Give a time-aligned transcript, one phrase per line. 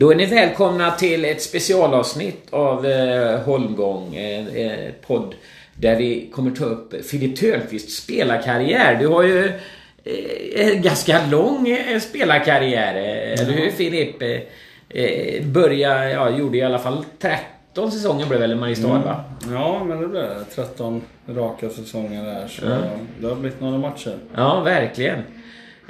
[0.00, 5.34] Då är ni välkomna till ett specialavsnitt av eh, Holmgång, eh, eh, podd
[5.74, 8.96] där vi kommer ta upp Filip Törnqvists spelarkarriär.
[9.00, 9.52] Du har ju
[10.54, 14.22] eh, ganska lång eh, spelarkarriär, eh, eller hur Filip?
[14.88, 19.24] Eh, börja, ja, gjorde i alla fall 13 säsonger blev väl i Mariestad va?
[19.52, 20.44] Ja, men det blev det.
[20.54, 22.48] 13 raka säsonger där.
[22.48, 22.64] Så
[23.20, 24.14] det har blivit några matcher.
[24.34, 25.22] Ja, verkligen.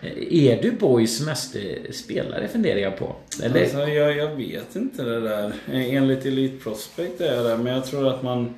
[0.02, 1.58] Eh, Är du Boys meste
[1.92, 3.16] spelare funderar jag på.
[3.42, 3.62] Eller?
[3.62, 5.52] Alltså, jag, jag vet inte det där.
[5.72, 8.54] Enligt Elite Prospect är det, men jag tror att man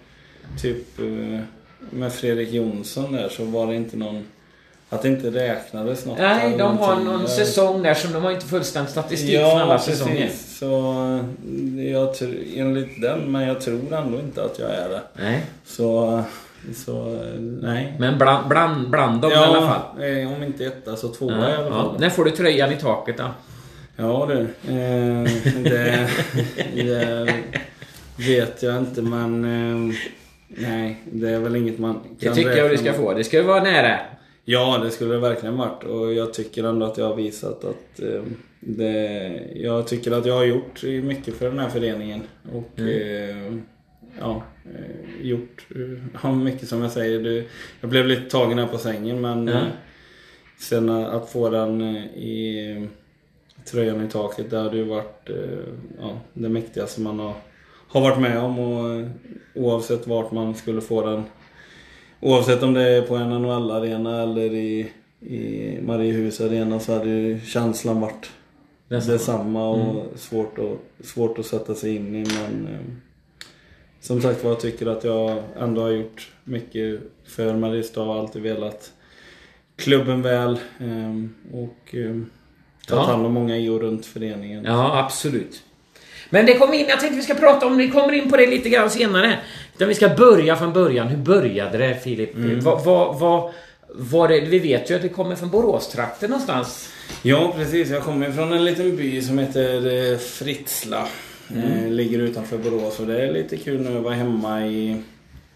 [0.63, 1.41] typ eh,
[1.91, 4.25] med Fredrik Jonsson där så var det inte någon...
[4.89, 6.19] Att det inte räknades något.
[6.19, 9.61] Nej, de har någon Jag- säsong där som de har inte fullständig statistik Ja, från
[9.61, 9.99] alla precis.
[9.99, 10.31] säsonger.
[10.59, 11.03] Så
[11.79, 12.15] eh, jag,
[12.57, 15.01] enligt den, men jag tror ändå inte att jag är det.
[15.19, 15.41] Nej.
[15.65, 16.23] Så,
[16.75, 17.95] så eh, nej.
[17.99, 20.03] Men bland, bland, bland dem i alla fall.
[20.03, 21.91] eh, om inte etta så tvåa Ja, i alla fall.
[21.93, 21.97] ja.
[22.01, 23.25] När får du tröjan i taket då?
[23.97, 24.41] Ja du,
[24.73, 25.25] eh,
[25.65, 26.09] det,
[26.75, 27.35] det
[28.19, 29.95] vet jag inte men eh,
[30.49, 33.13] nej, det är väl inget man kan Det tycker jag du ska få.
[33.15, 33.99] Det ska ju vara nära.
[34.45, 38.01] Ja, det skulle det verkligen varit och jag tycker ändå att jag har visat att
[38.03, 38.23] eh,
[38.61, 43.63] det, jag tycker att jag har gjort mycket för den här föreningen och Mm.
[44.15, 47.21] Eh, ja, eh, gjort eh, ja, mycket som jag säger.
[47.21, 47.49] Du,
[47.81, 49.67] jag blev lite tagen här på sängen men eh,
[50.59, 52.89] sen att få den eh, i
[53.65, 57.35] tröjan i taket, det hade ju varit eh, ja, det mäktigaste man har,
[57.89, 59.09] har varit med om och eh,
[59.55, 61.25] oavsett vart man skulle få den
[62.25, 67.41] Oavsett om det är på en NHL-arena eller i, i Mariehus arena så hade ju
[67.41, 68.31] känslan varit
[68.89, 69.13] Detsamma.
[69.13, 72.81] detsamma och svårt, att, svårt att sätta sig in i men eh,
[74.03, 78.43] Som sagt var, jag tycker att jag ändå har gjort mycket för Mariestad och alltid
[78.43, 78.93] velat
[79.77, 80.51] klubben väl
[80.81, 82.17] eh, och eh,
[82.87, 84.65] tagit hand om många i och runt föreningen.
[84.65, 85.63] Ja, absolut.
[86.31, 88.47] Men det kommer in, jag tänkte vi ska prata om, vi kommer in på det
[88.47, 89.39] lite grann senare.
[89.75, 91.09] Utan vi ska börja från början.
[91.09, 92.35] Hur började det Filip?
[92.35, 92.61] Mm.
[92.61, 93.53] Vad, vad, vad,
[93.89, 96.93] var det, vi vet ju att det kommer från Boråstrakten någonstans.
[97.23, 100.19] Ja precis, jag kommer från en liten by som heter eh,
[101.55, 101.85] Fritsla.
[101.85, 104.97] Eh, ligger utanför Borås och det är lite kul nu att vara hemma i,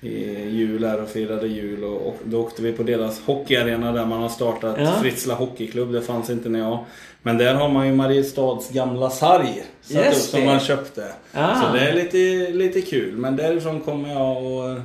[0.00, 1.84] i jul här och firade jul.
[1.84, 4.92] Och, och då åkte vi på deras hockeyarena där man har startat Ja.
[5.02, 5.92] Fritsla Hockeyklubb.
[5.92, 6.84] Det fanns inte när jag.
[7.22, 11.04] Men där har man ju Mariestads gamla sarg satt upp Just som man köpte.
[11.32, 11.62] Ah.
[11.62, 13.16] Så det är lite, lite kul.
[13.16, 14.80] Men därifrån kommer jag och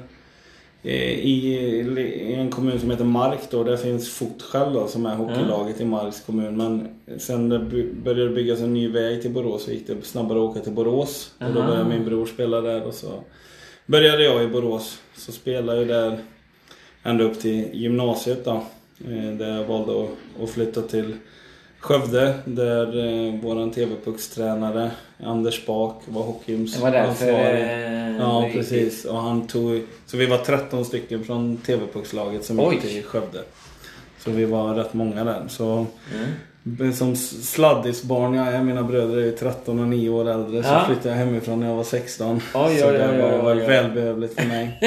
[0.90, 5.81] i, i en kommun som heter Mark då, där finns Fotskäll då, som är hockeylaget
[5.81, 6.58] i Marks kommun.
[6.58, 6.88] Men
[7.19, 7.59] sen det
[8.03, 11.31] började byggas en ny väg till Borås så gick det snabbare att åka till Borås.
[11.40, 13.08] Och då började min bror spela där och så
[13.86, 15.00] började jag i Borås.
[15.16, 16.20] Så spelade jag där
[17.03, 18.52] ända upp till gymnasiet då.
[19.06, 20.08] eh, Där jag valde
[20.44, 21.14] att flytta till
[21.81, 24.92] Skövde där eh, våran TV-puckstränare
[25.24, 27.28] Anders Bak var hockeyms Det var därför...
[27.30, 29.06] eh, Ja, det- precis.
[29.06, 29.81] Och han tog...
[30.06, 32.74] Så vi var 13 stycken från TV-puckslaget som Oj.
[32.75, 33.40] gick till Skövde.
[34.20, 35.44] Så vi var rätt många där.
[35.47, 35.86] Så
[36.80, 36.94] Mm.
[36.94, 40.64] som sladdisbarn, jag är, mina bröder är ju 13 och 9 år äldre.
[40.64, 40.84] Så Ja.
[40.88, 42.36] flyttade jag hemifrån när jag var 16.
[42.36, 44.78] Oj, så oj, det oj, oj, var välbehövligt för mig.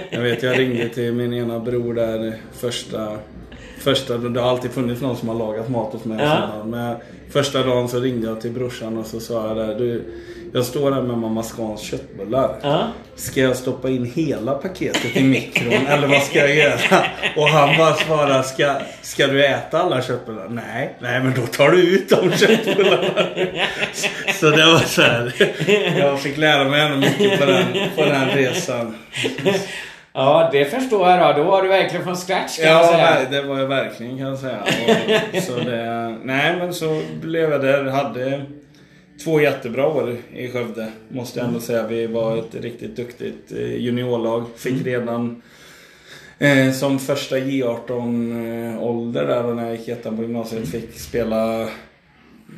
[0.10, 3.16] jag vet, jag ringde till min ena bror där första...
[3.82, 6.24] Första, det har alltid funnits någon som har lagat mat hos mig.
[6.24, 6.64] Ja.
[6.64, 6.96] Men
[7.32, 10.04] första dagen så ringde jag till brorsan och så sa jag där, du,
[10.52, 12.56] jag står här med mamma Scans köttbullar.
[12.62, 12.88] Ja.
[13.16, 17.04] Ska jag stoppa in hela paketet i mikron eller vad ska jag göra?
[17.36, 20.48] Och han bara svarar, ska, ska du äta alla köttbullar?
[20.48, 23.04] Nej, nej men då tar du ut de köttbullarna.
[24.40, 25.32] Så det var så här.
[25.98, 27.64] Jag fick lära mig ändå mycket på den,
[27.96, 28.94] på den resan.
[30.14, 31.42] Ja, det förstår jag då.
[31.42, 33.10] Då var du verkligen från scratch kan Ja, säga.
[33.14, 34.58] nej, det var jag verkligen kan jag säga.
[35.36, 37.84] Och, så det, nej men så blev jag där.
[37.84, 38.42] Hade
[39.24, 40.88] två jättebra år i Skövde.
[41.08, 41.86] Måste jag ändå säga.
[41.86, 44.44] Vi var ett riktigt duktigt eh, juniorlag.
[44.56, 45.42] Fick redan
[46.38, 50.98] eh, som första J18 eh, ålder där och när jag gick ettan på gymnasiet fick
[51.00, 51.68] spela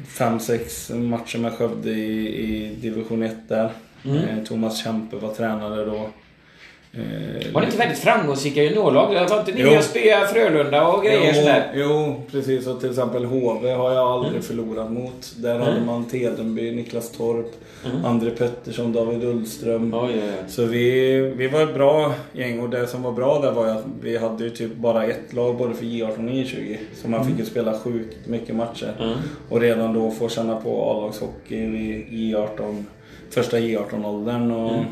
[0.08, 3.70] fem sex matcher med Skövde i, i division 1 där.
[4.04, 6.08] Eh, Thomas Kempe var tränare då.
[6.96, 9.28] Eh, Var det inte väldigt framgångsrika juniorlag?
[9.28, 11.72] Var inte ni med och spöade Frölunda och grejer jo, sådär?
[11.74, 12.66] jo, precis.
[12.66, 15.32] Och till exempel HV har jag aldrig förlorat mot.
[15.36, 17.46] Där hade man Tedenby, Niklas Torp,
[18.04, 19.94] André Pettersson, David Ullström.
[19.94, 20.32] Oj, oj.
[20.48, 23.70] Så vi, vi var ett bra gäng och det som var bra där var ju
[23.72, 26.76] att vi hade ju typ bara ett lag både för J18 och J20.
[27.02, 29.16] Så man fick ju spela sjukt mycket matcher.
[29.48, 32.84] Och redan då få känna på A-lagshockey i J18,
[33.30, 34.50] första J18-åldern.
[34.50, 34.84] Och,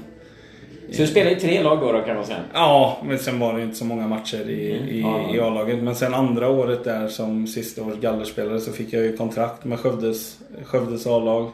[0.93, 2.39] Så du spelade i tre lag då, då kan man säga?
[2.55, 5.35] Ja, men sen var det inte så många matcher i, i, Ja.
[5.35, 5.83] i A-laget.
[5.83, 9.79] Men sen andra året där som sista års gallerspelare så fick jag ju kontrakt med
[9.79, 11.51] Skövdes, Skövdes A-lag.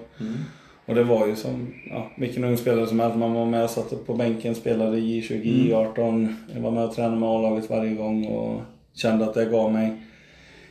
[0.87, 3.17] Och det var ju som ja, vilken ung spelare som helst.
[3.17, 6.35] Man var med och satt på bänken, spelade J20, J18.
[6.55, 8.61] Jag var med och tränade med A-laget varje gång och
[8.95, 9.93] kände att det gav mig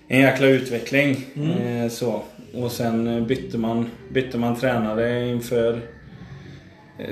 [0.07, 1.17] en jäkla utveckling.
[1.63, 2.21] Eh, så.
[2.53, 5.79] Och sen eh, bytte man, bytte man tränare inför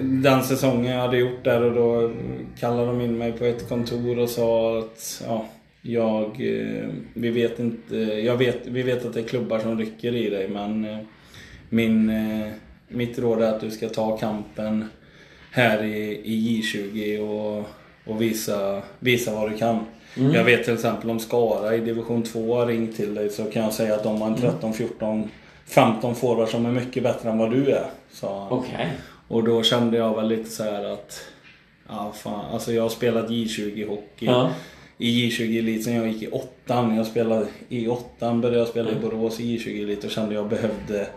[0.02, 2.12] den säsongen jag hade gjort där och då
[2.60, 5.46] kallade de in mig på ett kontor och sa att ja,
[5.82, 10.16] jag, eh, vi vet inte, jag vet, vi vet att det är klubbar som rycker
[10.16, 10.98] i dig men eh,
[11.70, 12.48] min, eh,
[12.88, 14.86] mitt råd är att du ska ta kampen
[15.52, 17.66] här i, i J20 och,
[18.06, 19.80] och visa, visa vad du kan.
[20.34, 23.64] Jag vet till exempel om Skara i division 2 har ringt till dig så kan
[23.64, 25.30] jag säga att de har en 13, 14,
[25.66, 27.86] 15 forwards som är mycket bättre än vad du är.
[28.12, 28.60] Sa han.
[29.28, 31.26] Och då kände jag väl lite så här att...
[31.90, 32.46] Ja, fan.
[32.54, 34.26] Alltså jag har spelat J20 hockey.
[34.26, 34.50] Ja.
[34.98, 36.96] I J20 Elit sen jag gick i åttan.
[36.96, 40.48] Jag spelade i åttan, började jag spela i Borås i J20 Elit och kände jag
[40.50, 41.08] behövde,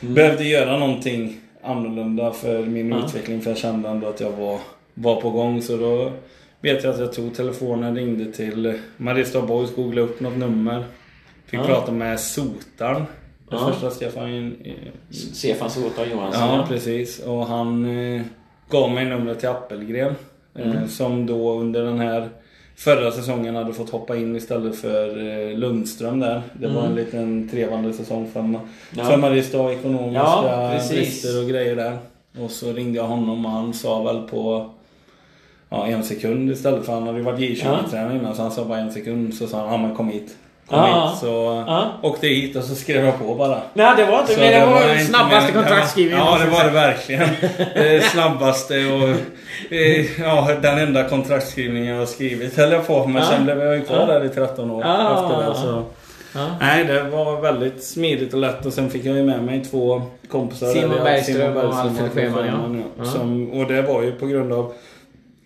[0.00, 3.04] behövde göra någonting annorlunda för min Ja.
[3.06, 3.40] utveckling.
[3.40, 4.58] För jag kände ändå att jag var,
[4.94, 5.62] var på gång.
[5.62, 6.12] Så då
[6.60, 10.84] vet jag att jag tog telefonen, ringde till Mariestad Boys, googlade upp något nummer.
[11.46, 11.64] Fick Ja.
[11.66, 13.02] prata med Sotaren.
[13.52, 13.72] Det Ja.
[13.72, 14.54] första Stefan
[15.10, 16.48] Stefan Sota Johansson.
[16.48, 17.18] Ja, precis.
[17.20, 17.84] Och han
[18.16, 18.22] eh,
[18.70, 20.14] gav mig numret till Appelgren.
[20.54, 22.28] Eh, som då under den här
[22.76, 25.18] förra säsongen hade fått hoppa in istället för
[25.50, 26.42] eh, Lundström där.
[26.52, 28.60] Det var en liten trevande säsong för,
[28.96, 29.04] Ja.
[29.04, 29.72] för Mariestad.
[29.72, 31.98] Ekonomiska Ja, brister och grejer där.
[32.40, 34.70] Och så ringde jag honom och han sa väl på
[35.68, 38.78] ja, en sekund istället för han hade ju varit J20-tränare innan så han sa bara
[38.78, 40.36] en sekund så sa han ja men kom hit.
[40.72, 41.18] Kom hit.
[41.20, 41.64] Så
[42.02, 43.62] åkte jag hit och så skrev jag på bara.
[43.74, 46.18] Nej, det var inte Så men det var inte snabbaste kontraktskrivningen.
[46.26, 47.28] Ja, det var det verkligen.
[47.74, 49.08] Eh, snabbaste och
[49.74, 53.06] eh, ja, den enda kontraktskrivningen jag har skrivit höll jag på.
[53.06, 53.28] Men Ja.
[53.28, 55.54] sen blev jag ju kvar där i 13 år efter det.
[55.54, 55.82] Så.
[56.60, 60.02] Nej, det var väldigt smidigt och lätt och sen fick jag ju med mig två
[60.30, 60.66] kompisar.
[60.66, 62.12] Simon Bergström och Alfred.
[62.12, 63.04] Sjöman, Ja.
[63.04, 64.72] Som, och det var ju på grund av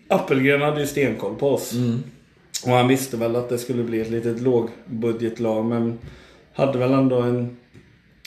[0.09, 1.73] Appelgren hade ju stenkoll på oss.
[1.73, 2.03] Mm.
[2.65, 5.99] Och han visste väl att det skulle bli ett litet lågbudgetlag men
[6.53, 7.57] hade väl ändå en,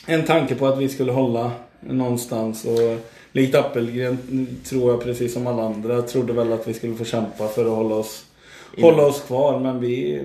[0.06, 2.66] en tanke på att vi skulle hålla någonstans.
[2.66, 3.00] Och
[3.32, 4.18] likt Appelgren
[4.64, 7.76] tror jag precis som alla andra trodde väl att vi skulle få kämpa för att
[7.76, 8.26] hålla oss,
[8.82, 9.60] hålla oss kvar.
[9.60, 10.22] Men vi,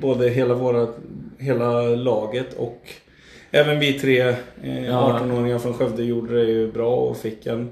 [0.00, 0.88] både hela, våra,
[1.38, 2.88] hela laget och
[3.50, 4.20] även vi tre
[4.62, 5.20] eh, Ja.
[5.22, 7.70] 18-åringar från Skövde gjorde det ju bra och fick en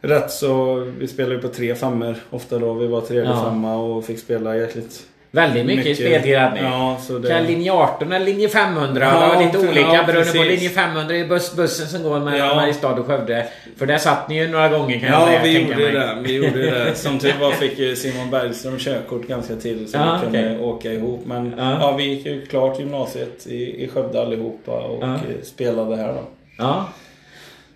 [0.00, 0.74] rätt så...
[0.98, 2.72] Vi spelade ju på tre femmor ofta då.
[2.74, 3.44] Vi var tredje Ja.
[3.44, 6.30] femma och fick spela jäkligt Väldigt mycket, Mycket- ni.
[6.30, 9.04] Ja, det- Kan linje 18 eller linje 500?
[9.14, 10.42] Ja, det var lite olika ja, beroende på.
[10.42, 12.54] Linje 500 är buss, bussen som går mellan Ja.
[12.54, 13.46] Mariestad och Skövde.
[13.76, 16.16] För där satt ni ju några gånger kan jag Ja, säga, vi tänka gjorde det.
[16.24, 16.94] Vi gjorde det.
[16.94, 20.64] Som tur var fick Simon Bergström körkort ganska tidigt så Ja, vi kunde okej.
[20.66, 21.20] åka ihop.
[21.26, 21.76] Men Ja.
[21.80, 21.94] ja.
[21.96, 25.14] vi gick ju klart gymnasiet i, i Skövde allihopa och Ja.
[25.14, 26.20] eh, spelade här då.
[26.58, 26.88] Ja.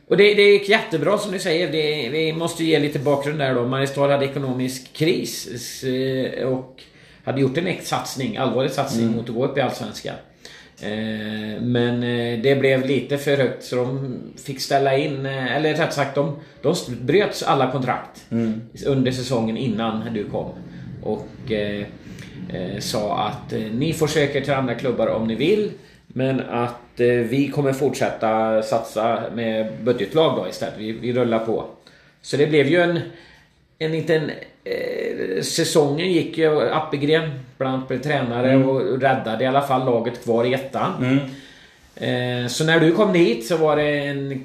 [0.08, 1.72] Och det, det gick jättebra som du säger.
[1.72, 3.64] Det, vi måste ge lite bakgrund där då.
[3.68, 5.84] Mariestad hade ekonomisk kris s-
[6.46, 6.82] och
[7.24, 10.14] hade gjort en satsning, allvarlig satsning mot att gå upp i Allsvenskan.
[10.80, 15.74] Eh, Men eh, det blev lite för högt så de fick ställa in, eh, eller
[15.74, 18.24] rätt sagt de, de bröt alla kontrakt
[18.86, 20.50] under säsongen innan du kom.
[21.02, 21.86] Och eh,
[22.52, 25.70] eh, sa att eh, ni får söka till andra klubbar om ni vill.
[26.06, 30.74] Men att eh, vi kommer fortsätta satsa med budgetlag då istället.
[30.78, 31.64] Vi, vi rullar på.
[32.22, 33.00] Så det blev ju en,
[33.78, 34.30] en liten...
[34.64, 40.24] Eh, säsongen gick ju Appelgren bland annat blev tränare och räddade i alla fall laget
[40.24, 41.18] kvar i ettan.
[41.96, 44.44] Eh, Så när du kom dit så var det en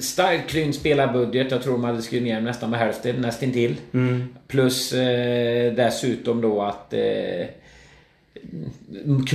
[0.00, 1.50] starkt krympt spelarbudget.
[1.50, 3.74] Jag tror de hade skurit ner nästan med hälften, nästintill.
[4.48, 7.46] Plus eh, dessutom då att eh,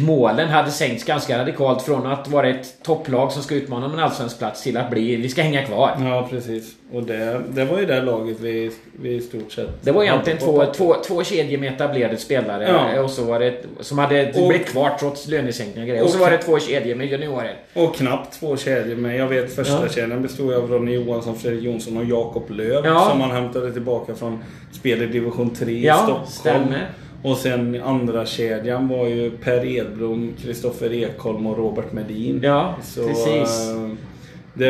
[0.02, 4.00] målen hade sänkts ganska radikalt från att vara ett topplag som ska utmana om en
[4.00, 5.92] allsvensk plats till att bli, vi ska hänga kvar.
[6.00, 6.76] Ja, precis.
[6.92, 8.72] Och det, det var ju det laget vi,
[9.02, 12.90] vi i stort sett Det var egentligen två, två, två kedjor med etablerade spelare.
[12.96, 13.02] Ja.
[13.02, 16.04] Och så var det, som hade Och- blivit kvar trots lönesänkningar och grejer.
[16.04, 17.56] Och så var det två kedjor med juniorer.
[17.74, 19.90] Och knappt två kedjor men jag vet första Ja.
[19.90, 22.86] kedjan bestod av Ronny Johansson, Fredrik Jonsson och Jakob Löv.
[22.86, 23.08] Ja.
[23.12, 26.26] Som han hämtade tillbaka från spel i division 3 i Ja, Stockholm.
[26.28, 26.90] stämmer.
[27.24, 32.40] Och sen andra kedjan var ju Per Edblom, Kristoffer Ekholm och Robert Medin.
[32.44, 33.74] Ja, Så, precis.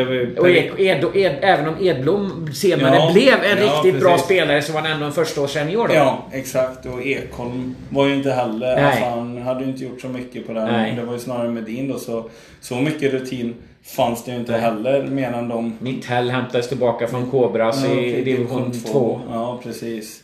[0.04, 4.00] var ju Och Ed, Ed, Ed, även om Edblom senare Ja, blev en ja, riktigt
[4.00, 4.24] bra precis.
[4.24, 5.94] spelare så var han ändå en första års senior då.
[5.94, 6.86] Ja, exakt.
[6.86, 8.76] Och Ekholm var ju inte heller...
[8.76, 8.84] Nej.
[8.84, 10.72] Alltså han hade ju inte gjort så mycket på här.
[10.72, 10.94] Nej.
[10.96, 11.98] Det var ju snarare Medin då.
[11.98, 14.60] Så, så mycket rutin fanns det ju inte Nej.
[14.60, 15.76] heller medan de...
[15.80, 19.20] Mitthäll hämtades tillbaka från Kobras Ja, i division 2.
[19.30, 20.22] Ja, precis.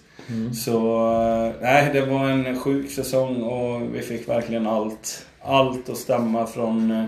[0.54, 0.96] Så
[1.46, 6.46] eh, nej, det var en sjuk säsong och vi fick verkligen allt, allt att stämma
[6.46, 7.04] från, eh,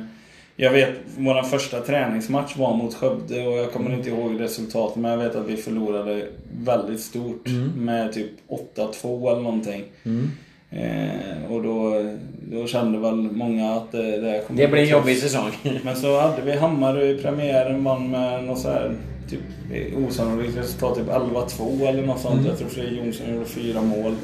[0.57, 5.11] Jag vet, vår första träningsmatch var mot Skövde och jag kommer inte ihåg resultatet men
[5.11, 6.27] jag vet att vi förlorade
[6.65, 7.47] väldigt stort.
[7.77, 8.31] Med typ
[8.75, 9.85] 8-2 eller någonting.
[10.71, 12.05] Eh, och då,
[12.53, 15.51] då kände väl många att det, det kommer Det blir en jobbig säsong.
[15.85, 18.95] Men så hade vi Hammarö i premiären, vann med något så här
[19.31, 19.41] typ
[19.97, 22.47] osannolikt resultat, typ 11-2 eller något sånt.
[22.47, 24.15] Jag tror Fredrik Jonsson gjorde fyra mål.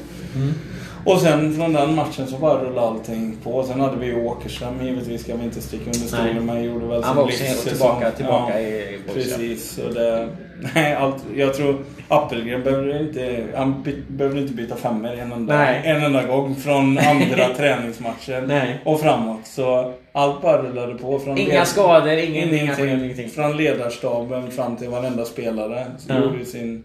[1.05, 3.63] Och sen från den matchen så bara rullade allting på.
[3.63, 7.03] Sen hade vi ju Åkerström givetvis, ska vi inte sticka under stolen men gjorde väl
[7.03, 7.69] Han var också livssäsong.
[7.71, 9.37] tillbaka, tillbaka Ja, i Borussia.
[9.37, 9.71] Precis.
[9.71, 10.27] Så det,
[10.75, 11.75] nej, allt, jag tror
[12.07, 15.81] Appelgren behöver inte, han behöver inte byta femmer en enda, Nej.
[15.85, 18.81] en enda gång från andra träningsmatchen Nej.
[18.85, 19.39] och framåt.
[19.43, 21.19] Så allt bara rullade på.
[21.19, 22.89] Från Inga led- skador, ingen, ingenting.
[22.89, 23.29] ingenting.
[23.29, 25.85] Från ledarstaben fram till varenda spelare.
[25.97, 26.19] Så Ja.
[26.23, 26.83] gjorde sin,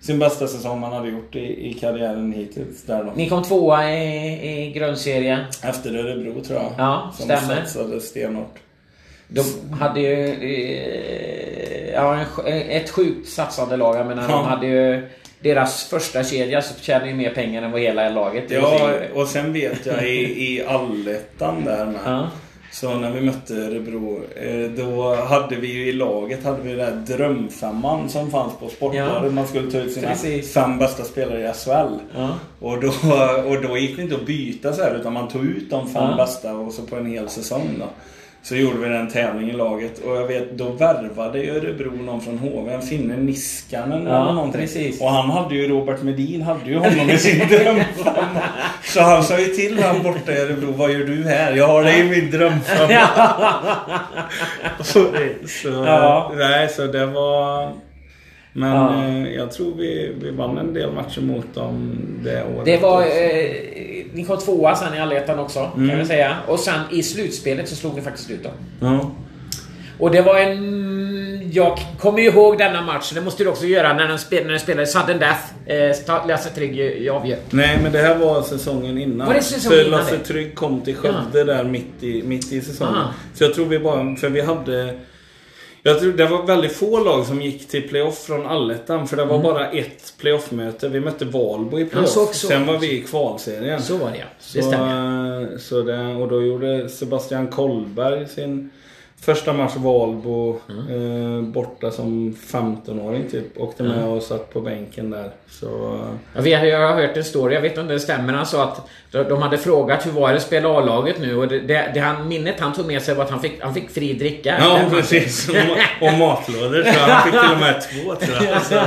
[0.00, 2.82] sin bästa säsong man hade gjort i, i karriären hittills.
[2.82, 3.12] Där då.
[3.16, 5.40] Ni kom tvåa i, i grundserien.
[5.64, 6.72] Efter Örebro tror jag.
[6.78, 7.56] Ja, som stämmer.
[7.64, 8.54] satsade stenhårt.
[9.28, 9.42] De
[9.80, 10.26] hade ju
[10.84, 13.96] eh, ja, sj- ett sjukt satsande lag.
[13.96, 14.28] Jag menar, Ja.
[14.36, 15.08] de hade ju...
[15.42, 19.52] Deras första kedja så tjänade ju mer pengar än vad hela laget Ja, och sen
[19.52, 22.00] vet jag i, i allettan där med.
[22.04, 22.30] Ja.
[22.72, 26.78] Så när vi mötte Örebro, eh, då hade vi ju i laget hade vi den
[27.06, 29.22] där drömfemman som fanns på Sportbladet.
[29.24, 29.30] Ja.
[29.30, 30.52] Man skulle ta ut sina Precis.
[30.52, 31.98] fem bästa spelare i SHL.
[32.16, 32.28] Ja.
[32.60, 32.88] Och, då,
[33.48, 36.02] och då gick det inte att byta så här utan man tog ut de fem
[36.10, 36.16] Ja.
[36.16, 37.86] bästa och så på en hel säsong då.
[38.42, 42.20] Så gjorde vi den tävling i laget och jag vet då värvade ju Örebro någon
[42.20, 44.60] från HV, en finne Niskanen Ja, eller någonting.
[44.60, 45.00] precis.
[45.00, 48.42] Och han hade ju Robert Medin, hade ju honom i sin drömfemma.
[48.84, 51.52] Så han sa ju till han borta i Örebro, vad gör du här?
[51.56, 53.08] Jag har dig i min drömfemma.
[54.80, 55.04] så,
[55.62, 56.32] så, Ja.
[56.36, 57.72] nej, så det var...
[58.52, 59.04] Men Ja.
[59.04, 62.64] eh, jag tror vi, vi vann en del matcher mot dem det året.
[62.64, 63.02] Det var...
[63.02, 65.88] Eh, ni kom tvåa sen i allettan också, Mm.
[65.90, 66.36] kan vi säga.
[66.46, 68.52] Och sen i slutspelet så slog ni faktiskt ut dem.
[68.80, 69.10] Ja.
[69.98, 71.50] Och det var en...
[71.52, 74.50] Jag kommer ju ihåg denna match, det måste du också göra, när den, spel, när
[74.50, 75.40] den spelade Sudden Death.
[75.66, 77.38] Eh, Lasse Trygg i avgör.
[77.50, 79.26] Nej, men det här var säsongen innan.
[79.26, 80.18] Var det säsongen för innan Lasse?
[80.18, 82.94] Trygg kom till Skövde där mitt i, mitt i säsongen.
[82.94, 83.14] Ah.
[83.34, 84.16] Så jag tror vi bara...
[84.16, 84.94] För vi hade...
[85.82, 89.08] Jag tror det var väldigt få lag som gick till playoff från allettan.
[89.08, 90.88] För det var bara ett playoffmöte.
[90.88, 92.08] Vi mötte Valbo i playoff.
[92.10, 93.82] så- så- Sen var vi i kvalserien.
[93.82, 94.24] Så var det ja.
[94.54, 95.58] Det Så, stämmer.
[95.58, 98.70] så det, och då gjorde Sebastian Kollberg sin
[99.22, 103.60] första match Valbo eh, borta som 15-åring typ.
[103.60, 105.30] Åkte med och satt på bänken där.
[105.50, 108.32] Så, eh, Jag, vet, jag har hört en story, jag vet inte om det stämmer.
[108.32, 108.88] Han sa att
[109.28, 112.28] de hade frågat hur var det att spela A-laget nu och det, det, det han,
[112.28, 114.56] minnet han tog med sig var att han fick, han fick fri dricka.
[114.60, 115.48] Ja, precis.
[115.48, 116.82] Och, ma- och matlådor.
[116.82, 118.62] Så han fick till och med två tror jag.
[118.62, 118.80] Så,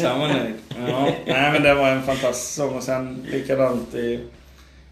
[0.00, 0.54] så han var nöjd.
[0.88, 1.08] Ja.
[1.26, 2.76] Nej men det var en fantastisk säsong.
[2.76, 4.20] Och sen likadant i,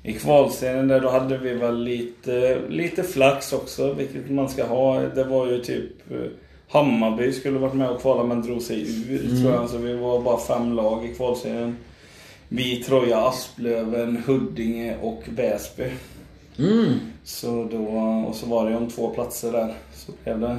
[0.08, 3.92] i kvalserien där då hade vi väl lite, lite flax också.
[3.92, 5.00] Vilket man ska ha.
[5.00, 6.30] Det var ju typ eh,
[6.68, 9.70] Hammarby skulle varit med och kvala men drog sig ur tror jag.
[9.70, 11.76] Så vi var bara fem lag i kvalserien.
[12.48, 15.90] Vi, Troja, Asplöven, Huddinge och Väsby.
[16.58, 16.92] Mm.
[17.24, 17.86] Så då,
[18.28, 19.74] och så var det om två platser där.
[19.94, 20.56] Så blev det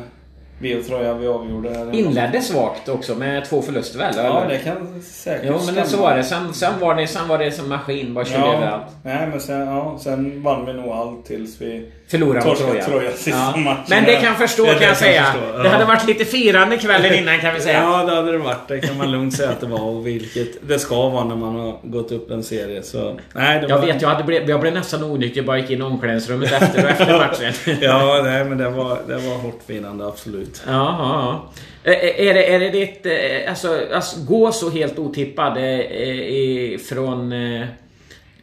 [0.60, 1.90] vi och Troja vi avgjorde.
[1.94, 4.14] Inledde svagt också med två förluster väl?
[4.18, 4.54] Ja, eller?
[4.54, 6.24] det kan säkert Jo men så var det.
[6.24, 8.86] Sen, sen var det, sen var det som maskin, bara körde överallt.
[9.04, 12.84] Nej, men sen, ja, sen vann vi nog allt tills vi Förlorade mot Troja.
[12.86, 13.12] Troja
[13.56, 13.84] matchen.
[13.90, 15.24] Men det kan jag förstå Det- kan det jag säga.
[15.24, 15.64] förstå, ja.
[15.64, 17.82] Det hade varit lite firande kvällen innan kan vi säga.
[17.84, 18.68] Ja, det hade det varit.
[18.68, 19.82] Det kan man lugnt säga att det var.
[19.82, 22.84] Och vilket det ska vara när man har gått upp en serie.
[22.84, 25.42] Så, nej, Jag var, vet, jag, hade ble, jag blev nästan onykter.
[25.42, 27.54] bara gick in i omklädningsrummet efter, och efter matchen.
[27.82, 30.62] Ja, nej, men det var, det var hårt vinnande, absolut.
[30.68, 31.50] Ja, ja,
[31.84, 31.92] ja.
[31.92, 33.06] Eh, Är det, är det ditt...
[33.06, 37.32] eh, Alltså, alltså gå så helt otippad eh, eh, från...
[37.32, 37.62] eh,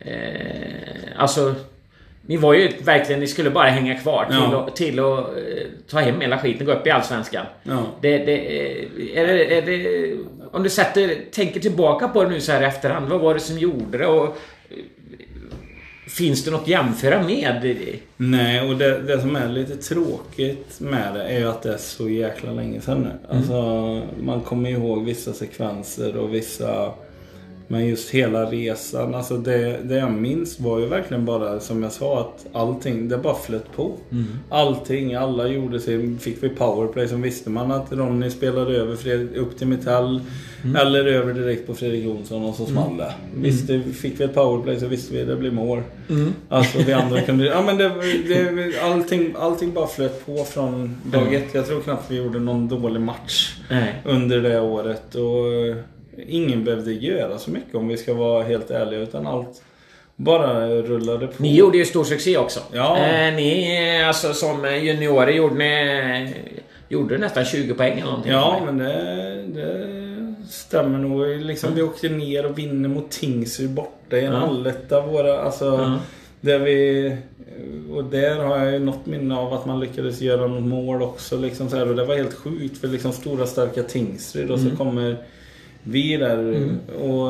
[0.01, 0.15] eh,
[1.19, 1.55] Alltså...
[2.27, 3.21] Ni var ju verkligen...
[3.21, 4.67] Ni skulle bara hänga kvar till, Ja.
[4.67, 5.05] att, till eh,
[5.91, 7.47] ta hem hela skiten, gå upp i Allsvenskan.
[7.63, 7.87] Ja.
[8.01, 10.17] Det, det, eh, är det, är det,
[10.53, 13.41] om du sätter, tänker tillbaka på det nu så här i efterhand, vad var det
[13.41, 14.07] som gjorde det?
[14.07, 14.77] Och, eh,
[16.09, 17.77] finns det något att jämföra med?
[18.17, 21.77] Nej, och det, det som är lite tråkigt med det är ju att det är
[21.79, 23.37] så jäkla länge sedan nu.
[23.37, 23.53] Alltså,
[24.21, 26.93] man kommer ihåg vissa sekvenser och vissa...
[27.69, 31.93] Men just hela resan, alltså det, det jag minns var ju verkligen bara som jag
[31.93, 33.93] sa att allting, det bara flöt på.
[34.49, 39.37] Allting, alla gjorde sin, fick vi powerplay så visste man att Ronny spelade över Fred,
[39.37, 40.21] upp till Metall
[40.77, 43.15] eller över direkt på Fredrik Jonsson och så small det.
[43.35, 45.83] Visste, fick vi ett powerplay så visste vi att det blir mål.
[46.49, 47.89] Alltså vi andra kunde, ja men det,
[48.29, 51.55] det, allting, allting bara flöt på från dag ett.
[51.55, 54.03] Jag tror knappt vi gjorde någon dålig match Nej.
[54.05, 55.15] under det året.
[55.15, 55.77] Och
[56.29, 59.01] ingen behövde göra så mycket om vi ska vara helt ärliga.
[59.01, 59.63] Utan allt,
[60.17, 61.43] bara rullade på.
[61.43, 62.61] Ni gjorde ju stor succé också.
[62.73, 62.99] Ja.
[62.99, 66.35] Eh, ni, eh, alltså som juniorer gjorde ni...
[66.89, 68.33] Gjorde nästan 20 poäng eller någonting.
[68.33, 69.87] Ja, men det, det
[70.51, 71.27] stämmer nog.
[71.41, 74.39] Liksom, Vi åkte ner och vinner mot Tingsryd borta i en Ja.
[74.39, 75.01] alletta.
[75.01, 75.99] Våra, alltså, Ja.
[76.41, 77.17] där vi,
[77.95, 81.37] och där har jag ju något minne av att man lyckades göra något mål också.
[81.39, 84.71] Liksom, så här, och det var helt sjukt för liksom, stora starka Tingsryd och så
[84.77, 85.17] kommer
[85.87, 86.69] vi där.
[87.03, 87.29] Och,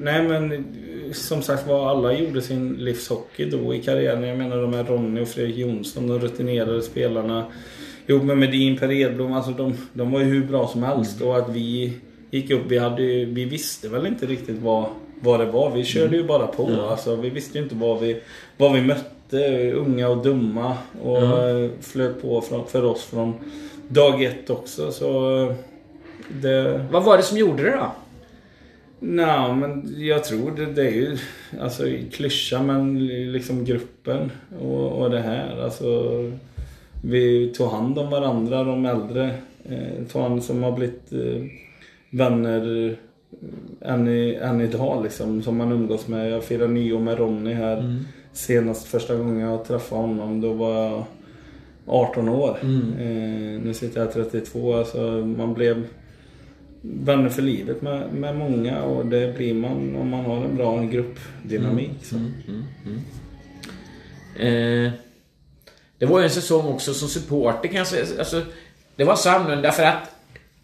[0.00, 0.64] nej men
[1.12, 4.22] som sagt var alla gjorde sin livshockey då i karriären.
[4.22, 7.46] Jag menar de här Ronny och Fredrik Jonsson, de rutinerade spelarna.
[8.06, 11.20] Jo men Medin, Per Edblom, alltså de, de var ju hur bra som helst.
[11.20, 11.92] Och att vi
[12.30, 14.86] gick upp, vi, hade, vi visste väl inte riktigt vad,
[15.20, 15.70] vad det var.
[15.70, 16.70] Vi körde ju bara på.
[16.90, 18.20] Alltså, vi visste ju inte vad vi,
[18.56, 19.72] vad vi mötte.
[19.72, 20.76] Unga och dumma.
[21.02, 23.34] Och eh, flöt på för oss från
[23.88, 24.92] dag ett också.
[24.92, 25.54] Så
[26.28, 26.86] det...
[26.90, 27.92] Vad var det som gjorde det då?
[28.98, 31.16] Nej, men jag tror det, det är ju
[31.60, 34.30] alltså klyscha men liksom gruppen
[34.60, 35.60] och, och det här.
[35.64, 36.10] Alltså,
[37.02, 39.34] vi tog hand om varandra, de äldre.
[39.64, 41.44] Eh, tog hand som har blivit eh,
[42.10, 45.42] vänner eh, än, i, än idag liksom.
[45.42, 46.30] Som man umgås med.
[46.30, 48.04] Jag firade nyår med Ronny här.
[48.32, 51.04] Senast första gången jag träffade honom då var jag
[51.86, 52.58] 18 år.
[52.62, 54.74] Eh, nu sitter jag 32.
[54.76, 55.00] Alltså
[55.36, 55.84] man blev
[56.80, 60.82] vänner för livet med, med många och det blir man om man har en bra
[60.82, 61.90] gruppdynamik.
[62.02, 62.16] Så.
[64.42, 64.90] Eh,
[65.98, 68.06] det var ju en säsong också som supporter kan jag säga.
[68.18, 68.42] Alltså,
[68.96, 70.10] det var så annorlunda för att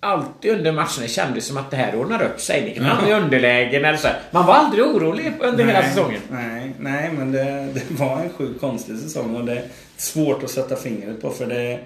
[0.01, 2.65] alltid under matcherna kändes det som att det här ordnar upp sig.
[2.65, 4.09] Ni kan hamna i underlägen eller så.
[4.31, 6.21] Man var aldrig orolig under hela säsongen.
[6.31, 9.65] Nej, nej men det, det var en sjukt konstig säsong och det är
[9.97, 11.79] svårt att sätta fingret på för det...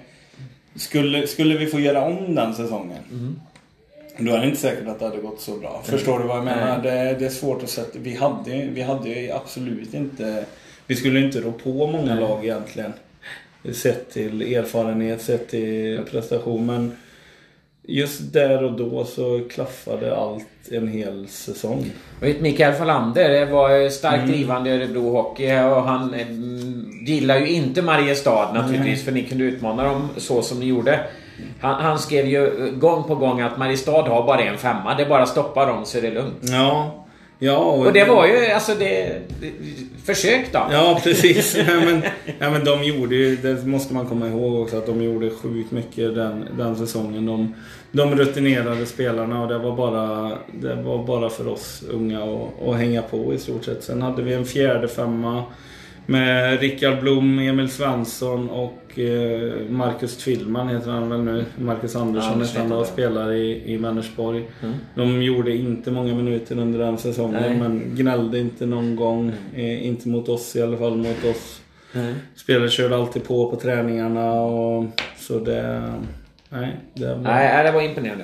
[0.75, 2.97] Skulle, skulle vi få göra om den säsongen
[4.19, 5.81] Då är det inte säkert att det hade gått så bra.
[5.85, 6.83] Förstår du vad jag menar?
[6.83, 7.99] Det, det är svårt att sätta...
[7.99, 10.45] Vi hade, vi hade absolut inte...
[10.87, 12.93] Vi skulle inte rå på många lag egentligen.
[13.73, 16.65] Sett till erfarenhet, sett till prestation.
[16.65, 16.91] Men
[17.87, 21.85] just där och då så klaffade allt en hel säsong.
[22.39, 28.53] Mikael Falander var starkt drivande i Örebro Hockey och han mm, gillar ju inte Mariestad
[28.53, 30.99] naturligtvis för ni kunde utmana dem så som ni gjorde.
[31.61, 34.95] Han, han skrev ju gång på gång att Mariestad har bara en femma.
[34.95, 36.37] Det är bara att stoppa dem så är det lugnt.
[36.41, 37.03] Ja.
[37.39, 39.21] Ja, Och det var ju alltså det...
[39.41, 39.51] det
[40.05, 40.59] försök då.
[40.71, 41.55] Ja, precis.
[41.67, 42.03] ja, men,
[42.39, 45.71] ja, men de gjorde ju, det måste man komma ihåg också, att de gjorde sjukt
[45.71, 47.25] mycket den, den säsongen.
[47.25, 47.55] De,
[47.91, 52.77] de rutinerade spelarna och det var bara, det var bara för oss unga att, att
[52.77, 53.83] hänga på i stort sett.
[53.83, 55.43] Sen hade vi en fjärde femma
[56.07, 61.45] med Rickard Blom, Emil Svensson och eh, Marcus Tvillman heter han väl nu.
[61.57, 64.45] Marcus Andersson Anders heter han och spelar i, i Vänersborg.
[64.95, 67.57] De gjorde inte många minuter under den säsongen Nej.
[67.57, 69.33] men gnällde inte någon gång.
[69.55, 71.61] Eh, inte mot oss i alla fall, mot oss.
[71.93, 72.13] Nej.
[72.35, 74.85] Spelare körde alltid på på träningarna och
[75.17, 75.93] så det...
[76.49, 77.21] Nej, det var...
[77.21, 78.23] Nej, det var imponerande.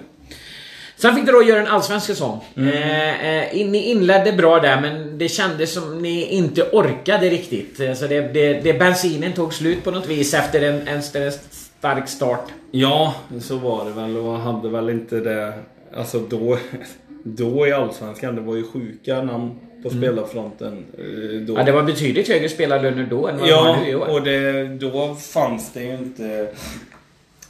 [1.03, 2.39] Sen fick du då göra en allsvensk säsong.
[2.55, 7.79] Eh, eh, ni inledde bra där men det kändes som ni inte orkade riktigt.
[7.79, 11.31] Eh, Så det, det, det, bensinen tog slut på något vis efter en, en, st-
[11.79, 12.45] stark start.
[12.71, 15.53] Ja, så var det väl och hade väl inte det...
[15.97, 16.57] Alltså då...
[17.25, 19.51] Då i Allsvenskan, det var ju sjuka namn
[19.83, 20.85] på spelarfronten.
[20.97, 21.53] eh, Då.
[21.57, 24.09] Ja, det var betydligt högre spelarlöner då än vad Ja, har nu i år.
[24.09, 26.47] och det, då fanns det ju inte...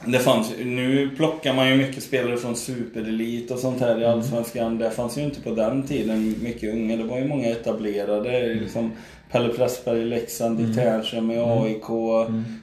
[0.06, 4.78] Det fanns, nu plockar man ju mycket spelare från superelit och sånt här i Allsvenskan.
[4.78, 6.96] Det fanns ju inte på den tiden mycket unga.
[6.96, 8.54] Det var ju många etablerade.
[8.54, 8.92] Liksom
[9.30, 11.86] Pelle Pressberg i Leksand, Dick Ternström i AIK.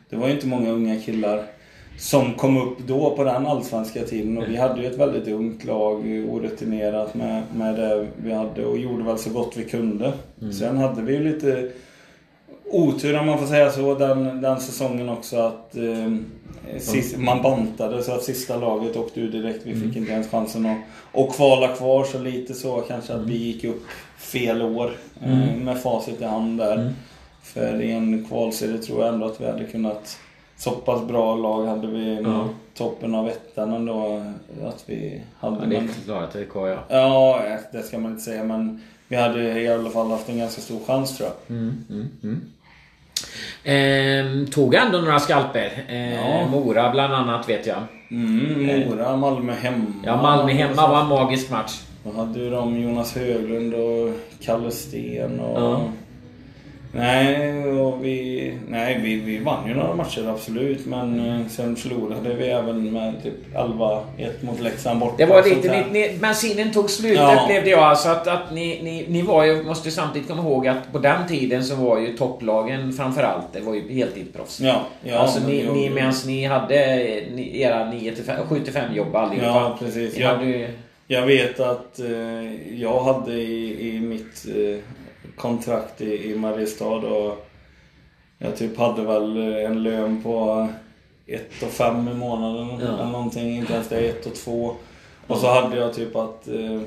[0.10, 1.44] Det var ju inte många unga killar
[1.98, 4.38] som kom upp då på den allsvenska tiden.
[4.38, 8.78] Och vi hade ju ett väldigt ungt lag, orutinerat med, med det vi hade och
[8.78, 10.14] gjorde väl så gott vi kunde.
[10.60, 11.72] Sen hade vi ju lite
[12.72, 16.16] otur om man får säga så den, den säsongen också att eh,
[16.80, 19.66] sist, man bantade så att sista laget åkte ur direkt.
[19.66, 20.78] Vi fick inte ens chansen att,
[21.22, 23.84] att kvala kvar så lite så kanske att vi gick upp
[24.18, 24.92] fel år
[25.24, 26.94] eh, med facit i hand där.
[27.44, 30.18] För i en kvalserie tror jag ändå att vi hade kunnat
[30.58, 32.22] så pass bra lag hade vi Ja.
[32.30, 34.24] mot toppen av ettan ändå
[34.64, 35.58] att vi hade.
[35.64, 36.80] Ja, det är förklarat det kvar ja.
[36.90, 40.62] Ja, det ska man inte säga men vi hade i alla fall haft en ganska
[40.62, 41.58] stor chans tror jag.
[41.58, 42.42] Mm, mm, mm.
[43.64, 45.72] Ehm, tog ändå några skalper.
[45.90, 46.48] Ehm, Ja.
[46.48, 47.78] Mora bland annat vet jag.
[48.12, 49.86] Mm, Mora, Malmö hemma.
[50.06, 51.82] Ja, Malmö hemma var en magisk match.
[52.04, 54.10] Då hade ju de Jonas Höglund och
[54.46, 55.62] Kalle Sten och...
[55.62, 55.82] Ja.
[56.94, 60.86] Nej, och vi, nej vi, vi vann ju några matcher absolut.
[60.86, 64.02] Men eh, sen förlorade vi även med typ 11-1
[64.42, 65.14] mot Leksand borta.
[65.18, 65.72] Det var lite...
[65.92, 67.42] Ni, ni, bensinen tog slut Ja.
[67.44, 67.80] upplevde jag.
[67.84, 69.64] Alltså att, att ni, ni, ni var ju...
[69.64, 73.74] Måste samtidigt komma ihåg att på den tiden så var ju topplagen framförallt, det var
[73.74, 74.60] ju heltidsproffs.
[74.62, 76.76] Ja, ja, alltså ni, jag- ni medan ni hade
[77.32, 79.46] ni, era 7-5 jobb allihopa.
[79.48, 80.16] Ja, precis.
[80.16, 80.28] Ni Ja.
[80.30, 80.68] hade.
[81.08, 84.78] Jag vet att eh, jag hade i, i mitt eh,
[85.42, 87.48] kontrakt i, i Mariestad och
[88.38, 90.68] jag typ hade väl en lön på
[91.28, 92.88] 1 och 5 i månaden Ja.
[92.94, 93.58] eller någonting.
[93.58, 94.72] Inte ens det, 1 och 2.
[95.28, 96.82] Och så hade jag typ att eh,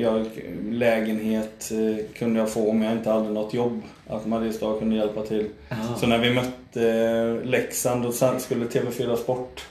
[0.00, 0.26] jag,
[0.70, 3.82] lägenhet eh, kunde jag få om jag inte hade något jobb.
[4.08, 5.48] Att Mariestad kunde hjälpa till.
[5.68, 5.76] Ja.
[5.96, 9.64] Så när vi mötte Leksand och sen skulle TV4 Sport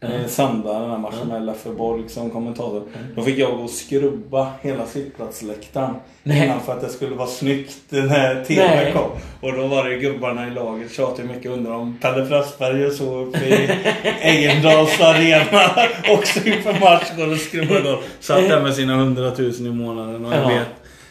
[0.00, 2.82] eh, sända den här med Leffe Borg som kommentator.
[3.16, 5.94] Då fick jag gå och skrubba hela sittplatsläktaren.
[6.22, 6.44] Nej.
[6.44, 8.44] Innan för att det skulle vara snyggt när Nej.
[8.44, 9.10] TV kom.
[9.40, 13.18] Och då var det gubbarna i laget tjatade mycket undrar om Pelle Frösberg och så
[13.18, 13.70] uppe i
[14.20, 15.70] Ejendals arena
[16.08, 18.00] också inför match går och skrubbar då.
[18.20, 20.48] Satt där med sina 100 000 i månaden och jag Ja.
[20.48, 20.66] vet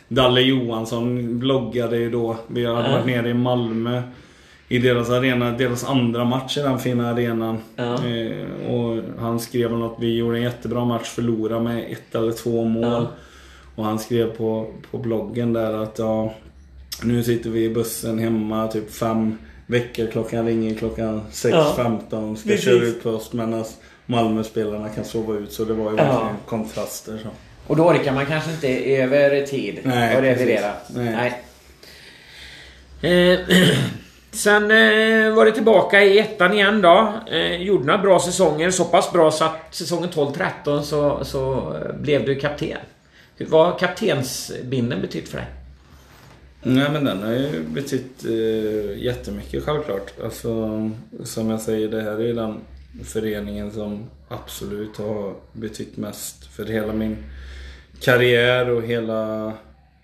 [0.08, 2.36] Dalle Johansson bloggade ju då.
[2.47, 4.02] Vi hade varit nere i Malmö.
[4.71, 7.58] I deras arena, deras andra match i den fina arenan.
[7.75, 8.05] Ja.
[8.08, 12.63] Eh, och han skrev att vi gjorde en jättebra match, förlorade med ett eller två
[12.63, 12.84] mål.
[12.91, 13.08] Ja.
[13.75, 16.34] Och han skrev på, på bloggen där att ja,
[17.03, 20.08] nu sitter vi i bussen hemma typ fem veckor.
[20.12, 22.36] Klockan ringer klockan 6.15.
[22.36, 22.65] Ska Precis.
[22.65, 23.63] köra ut på oss medan
[24.05, 25.51] Malmöspelarna kan sova ut.
[25.51, 26.03] Så det var ju Ja.
[26.03, 27.19] verkligen kontraster.
[27.23, 27.29] Så.
[27.67, 30.71] Och då orkar man kanske inte över tid Nej, och revirera.
[30.88, 30.95] precis.
[30.95, 31.34] Nej.
[33.01, 33.34] Nej.
[33.34, 33.39] Eh,
[34.39, 37.13] sen eh, var det tillbaka i ettan igen då.
[37.32, 38.71] Eh, gjorde några bra säsonger.
[38.71, 42.78] Så pass bra så att säsongen 12-13 så, så eh, blev du kapten.
[43.47, 45.47] Vad har kaptensbinden betytt för dig?
[46.62, 50.13] Nej men den har ju betytt eh, jättemycket självklart.
[50.23, 50.91] Alltså
[51.23, 52.60] som jag säger, det här är ju den
[53.04, 57.17] föreningen som absolut har betytt mest för hela min
[57.99, 59.54] karriär och hela,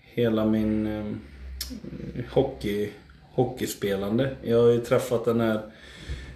[0.00, 2.90] hela min eh, hockey,
[3.36, 4.30] hockeyspelande.
[4.42, 5.60] Jag har ju träffat den här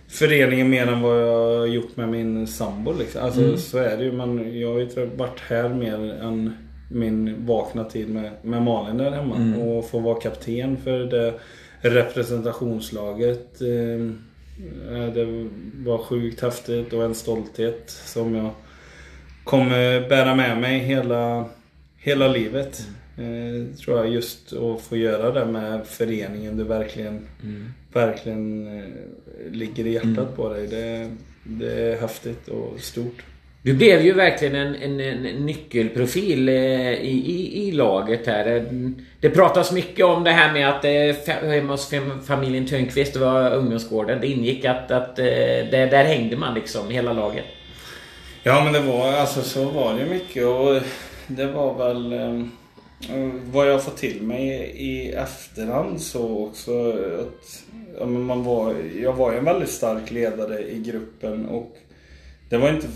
[0.09, 2.93] föreningen mer än vad jag har gjort med min sambo.
[2.93, 3.23] Liksom.
[3.25, 4.13] Alltså, Så är det ju.
[4.13, 6.57] Men jag har ju varit här mer än
[6.91, 9.35] min vakna tid med, med Malin där hemma.
[9.65, 11.35] Och få vara kapten för det
[11.81, 13.61] representationslaget.
[13.61, 15.49] Eh, det
[15.85, 18.51] var sjukt häftigt och en stolthet som jag
[19.45, 21.45] kommer bära med mig hela,
[21.97, 22.83] hela livet.
[23.20, 27.26] Eh, tror jag just att få göra det med föreningen du verkligen,
[27.92, 28.85] verkligen eh,
[29.52, 30.66] ligger i hjärtat på dig.
[30.66, 31.11] Det,
[31.44, 33.22] det är häftigt och stort.
[33.62, 36.54] Du blev ju verkligen en, en, en nyckelprofil eh,
[36.92, 38.66] i, i, i laget här.
[39.20, 43.18] Det pratas mycket om det här med att eh, hemma hos fam- familjen Törnqvist, det
[43.18, 44.20] var ungdomsgården.
[44.20, 47.44] Det ingick att, att eh, där, där hängde man liksom, hela laget.
[48.42, 50.83] Ja men det var, alltså så var det mycket och
[51.26, 52.46] det var väl eh,
[53.53, 57.65] vad jag fått till mig i efterhand så också att
[57.99, 61.77] ja, men man var, jag var ju en väldigt stark ledare i gruppen och
[62.51, 62.87] det var inte,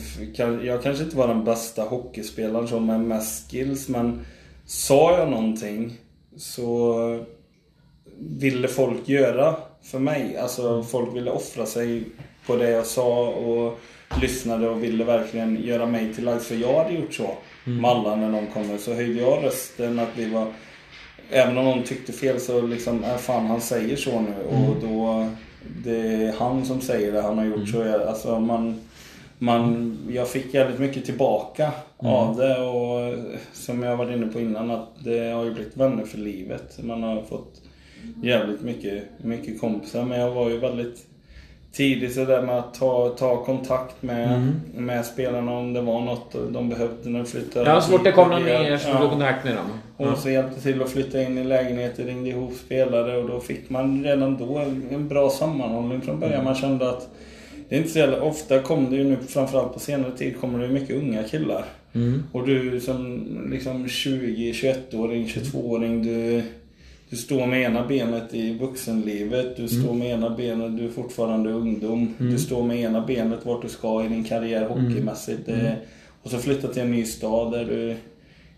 [0.67, 4.27] jag kanske inte var den bästa hockeyspelaren som med mest skills men
[4.67, 5.93] sa jag någonting
[6.37, 7.25] så
[8.19, 10.37] ville folk göra för mig.
[10.37, 12.05] Alltså folk ville offra sig
[12.47, 13.79] på det jag sa och
[14.21, 16.47] lyssnade och ville verkligen göra mig till lags.
[16.47, 18.79] För jag hade gjort så med alla när de kommer.
[18.79, 20.47] Så höjde jag rösten att vi var...
[21.31, 24.57] Även om någon tyckte fel så liksom, äh, fan han säger så nu.
[24.57, 25.29] Och då...
[25.85, 27.77] Det är han som säger det, han har gjort så.
[27.77, 28.81] Jag, alltså man...
[29.39, 33.15] Man, jag fick jävligt mycket tillbaka av det och
[33.53, 36.79] som jag var inne på innan att det har ju blivit vänner för livet.
[36.83, 37.63] Man har fått
[38.23, 41.07] jävligt mycket, mycket kompisar men jag var ju väldigt
[41.75, 46.69] tidig sådär med att ta, ta kontakt med, med spelarna om det var något de
[46.69, 47.71] behövde när de flyttade.
[47.71, 48.63] Ja, så fort det kom någon Ja.
[48.63, 49.67] mer så tog kontakt med dem.
[50.09, 53.71] Och så hjälpte till att flytta in i lägenheter, ringde ihop spelare och då fick
[53.71, 54.59] man redan då
[54.91, 56.45] en bra sammanhållning från början.
[56.45, 57.09] Man kände att
[57.69, 60.59] det är inte så jävla ofta kom det ju nu, framförallt på senare tid, kommer
[60.59, 61.65] det mycket unga killar.
[62.33, 66.43] Och du som liksom 20, 21-åring, 22-åring, du,
[67.15, 71.53] du står med ena benet i vuxenlivet, du står med ena benet, du är fortfarande
[71.53, 72.15] ungdom.
[72.19, 75.47] Du står med ena benet vart du ska i din karriär hockeymässigt.
[75.47, 75.77] Det,
[76.23, 77.97] och så flytta till en ny stad där du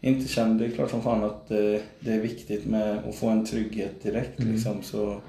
[0.01, 3.29] inte känner, det är klart som fan att eh, det är viktigt med att få
[3.29, 4.83] en trygghet direkt liksom.
[4.83, 5.21] Så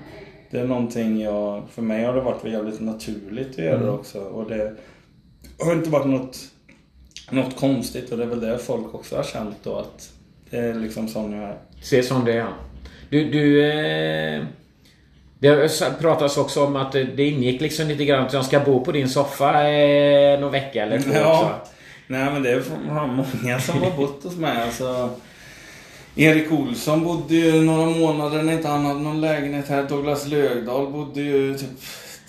[0.52, 4.20] det är någonting jag, för mig har det varit jävligt naturligt att göra det också.
[4.20, 4.76] Och det
[5.60, 6.38] har inte varit något,
[7.32, 10.13] något konstigt och det är väl det folk också har känt då att
[10.50, 11.58] det är liksom sån jag är.
[11.82, 12.67] Se som det är.
[13.10, 13.65] Du, du...
[13.72, 14.43] Eh,
[15.39, 15.70] Det
[16.02, 19.10] pratas också om att det ingick liksom lite grann att jag ska bo på din
[19.10, 21.34] soffa eh, någon vecka eller två Ja.
[21.34, 21.72] också.
[22.08, 24.62] Nej men det är många som har bott hos mig.
[24.62, 25.10] Alltså,
[26.15, 29.84] Erik Olsson bodde ju några månader när inte han hade någon lägenhet här.
[29.84, 31.70] Douglas Lögdahl bodde ju typ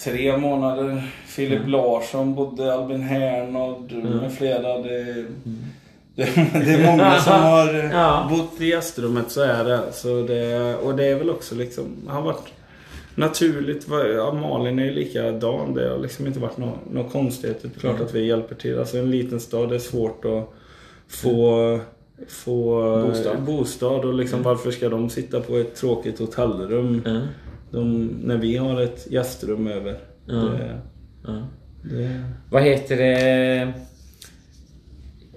[0.04, 1.02] tre månader.
[1.26, 4.78] Filip Larsson bodde, Albin Hernad med flera.
[4.78, 5.24] Det, det,
[6.52, 8.26] det är många som har Ja.
[8.30, 9.80] bott i gästrummet, så är det.
[9.92, 10.74] Så det.
[10.76, 12.52] Och det är väl också liksom, har varit
[13.14, 13.86] naturligt.
[14.16, 15.74] Ja, Malin är ju likadan.
[15.74, 17.62] Det har liksom inte varit något, något konstigt.
[17.62, 18.78] Det är klart att vi hjälper till.
[18.78, 20.54] Alltså en liten stad det är svårt att
[21.08, 21.80] få,
[22.28, 23.42] få Bostad.
[23.42, 24.04] bostad.
[24.04, 27.20] Och liksom varför ska de sitta på ett tråkigt hotellrum Mm.
[27.70, 29.98] de, när vi har ett gästrum över?
[30.26, 30.34] Ja.
[30.34, 30.78] Det,
[31.26, 31.42] Ja.
[31.82, 33.72] det, Vad heter det?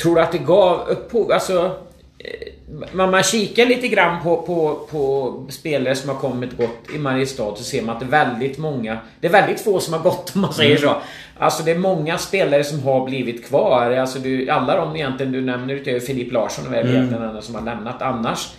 [0.02, 1.32] Tror du att det gav upphov?
[1.32, 1.76] Alltså...
[2.18, 2.48] eh,
[2.94, 6.98] Man, man kikar lite grann på, på, på spelare som har kommit och gått i
[6.98, 8.98] Mariestad så ser man att det är väldigt många...
[9.20, 10.96] Det är väldigt få som har gått om man säger så.
[11.38, 13.92] Alltså det är många spelare som har blivit kvar.
[13.92, 17.10] Alltså du, alla de egentligen du nämner utöver Filip Larsson och mm.
[17.12, 18.02] den enda som har lämnat.
[18.02, 18.54] Annars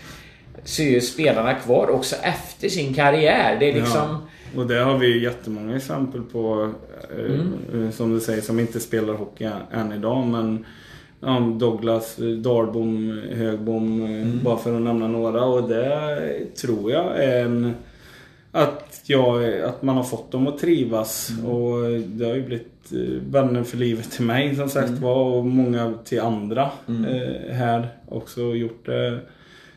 [0.64, 3.56] så är ju spelarna kvar också efter sin karriär.
[3.60, 4.20] Det är liksom...
[4.54, 4.60] Ja.
[4.60, 6.72] Och det har vi ju jättemånga exempel på.
[7.18, 7.86] eh, Mm.
[7.86, 10.26] eh, Som du säger, som inte spelar hockey än idag.
[10.26, 10.66] Men
[11.58, 14.40] Douglas, Dahlbom, Högbom, Mm.
[14.44, 15.44] bara för att nämna några.
[15.44, 16.20] Och det
[16.56, 17.74] tror jag är en...
[18.54, 21.30] Att, jag, att man har fått dem att trivas.
[21.30, 21.50] Mm.
[21.50, 25.02] Och det har ju blivit eh, vänner för livet till mig som sagt Mm.
[25.02, 25.24] var.
[25.36, 29.18] Och många till andra eh, här också gjort det.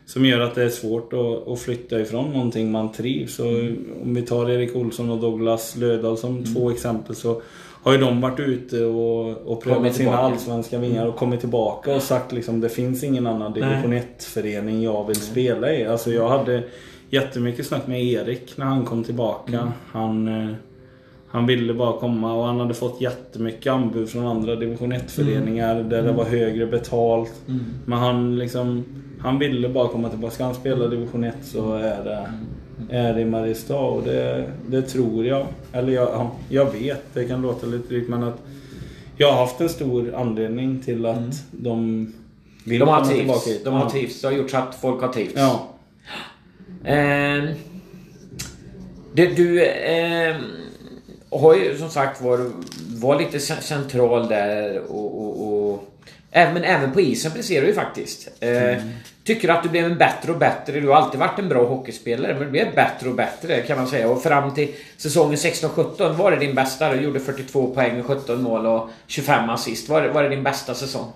[0.06, 1.12] Som gör att det är svårt
[1.52, 3.38] att, flytta ifrån någonting man trivs.
[3.38, 3.46] Och
[4.02, 7.42] om vi tar Erik Olsson och Douglas Lödahl som två exempel så
[7.86, 12.02] har ju de varit ute och, och prövat sina allsvenska vingar och kommit tillbaka och
[12.02, 15.86] sagt liksom det finns ingen annan division 1-förening jag vill spela i.
[15.86, 16.62] Alltså jag hade
[17.10, 19.72] jättemycket snack med Erik när han kom tillbaka.
[19.92, 20.54] Han, eh,
[21.28, 26.02] han ville bara komma och han hade fått jättemycket anbud från andra division 1-föreningar där
[26.02, 27.32] det var högre betalt.
[27.84, 28.84] Men han liksom
[29.18, 30.34] han ville bara komma tillbaka.
[30.34, 32.32] Ska han spela division 1 så är det,
[32.90, 35.46] är det i Mariestad och det, det tror jag.
[35.72, 38.38] Eller jag, ja, jag vet, det kan låta lite drygt men att
[39.16, 41.18] jag har haft en stor anledning till att
[41.50, 42.06] de
[42.64, 43.58] vill De har komma tillbaka trivts.
[43.58, 43.64] hit.
[43.64, 43.90] De har Ja.
[43.90, 44.20] trivts.
[44.20, 45.34] Det har gjort så att folk har trivts.
[45.36, 45.68] Ja.
[46.84, 47.46] Ehm,
[49.14, 50.42] du du ehm,
[51.30, 52.50] har ju som sagt var,
[52.96, 55.84] var lite cen- central där och, och, och
[56.30, 58.28] även, även på isen presterar du ju faktiskt.
[58.40, 58.76] Eh,
[59.26, 60.80] Tycker att du blev en bättre och bättre.
[60.80, 63.86] Du har alltid varit en bra hockeyspelare men du blev bättre och bättre kan man
[63.86, 64.08] säga.
[64.08, 66.92] Och fram till säsongen 16-17 var det din bästa.
[66.92, 69.88] Du gjorde 42 poäng, 17 mål och 25 assist.
[69.88, 71.12] Var det, var det din bästa säsong?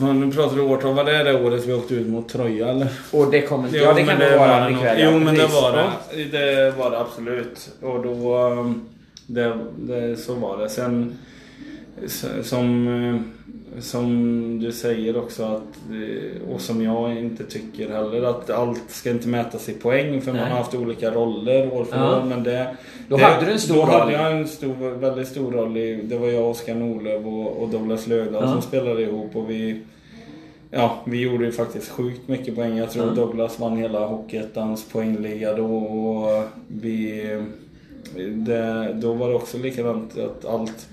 [0.00, 0.94] Fan, nu pratar du årtal.
[0.94, 2.88] Var det det året vi åkte ut mot Troja eller?
[3.10, 3.78] Och det kommer inte...
[3.78, 4.96] Ja, det kan nog vara ikväll.
[5.00, 6.24] Jo men det var det.
[6.24, 7.70] Det var det absolut.
[7.82, 8.38] Och då...
[8.38, 8.88] um,
[9.26, 10.68] Det, det, så var det.
[10.68, 11.18] Sen
[12.42, 13.20] som, eh,
[13.80, 15.78] som du säger också att,
[16.54, 20.40] och som jag inte tycker heller, att allt ska inte mätas i poäng för man
[20.40, 20.50] Nej.
[20.50, 22.18] har haft olika roller år för Ja.
[22.20, 22.24] år.
[22.24, 22.76] Men det,
[23.08, 23.90] Då det, hade du en stor då roll.
[23.90, 27.68] hade jag en stor, väldigt stor roll i, det var jag, Oskar Norlöf och, och
[27.68, 28.52] Douglas Löfdahl Ja.
[28.52, 29.80] som spelade ihop och vi
[30.70, 32.76] Ja, vi gjorde ju faktiskt sjukt mycket poäng.
[32.76, 33.12] Jag tror Ja.
[33.14, 37.22] Douglas vann hela Hockeyettans poängliga då och vi...
[38.30, 40.88] Det, då var det också likadant att allt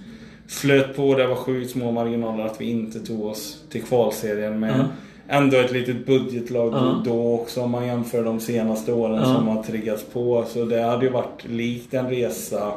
[0.52, 1.16] flöt på.
[1.16, 4.86] Det var sjukt små marginaler att vi inte tog oss till kvalserien med mm
[5.32, 7.02] ändå ett litet budgetlag Ja.
[7.06, 9.26] då också om man jämför de senaste åren Ja.
[9.26, 10.46] som har triggats på.
[10.48, 12.72] Så det hade ju varit likt en resa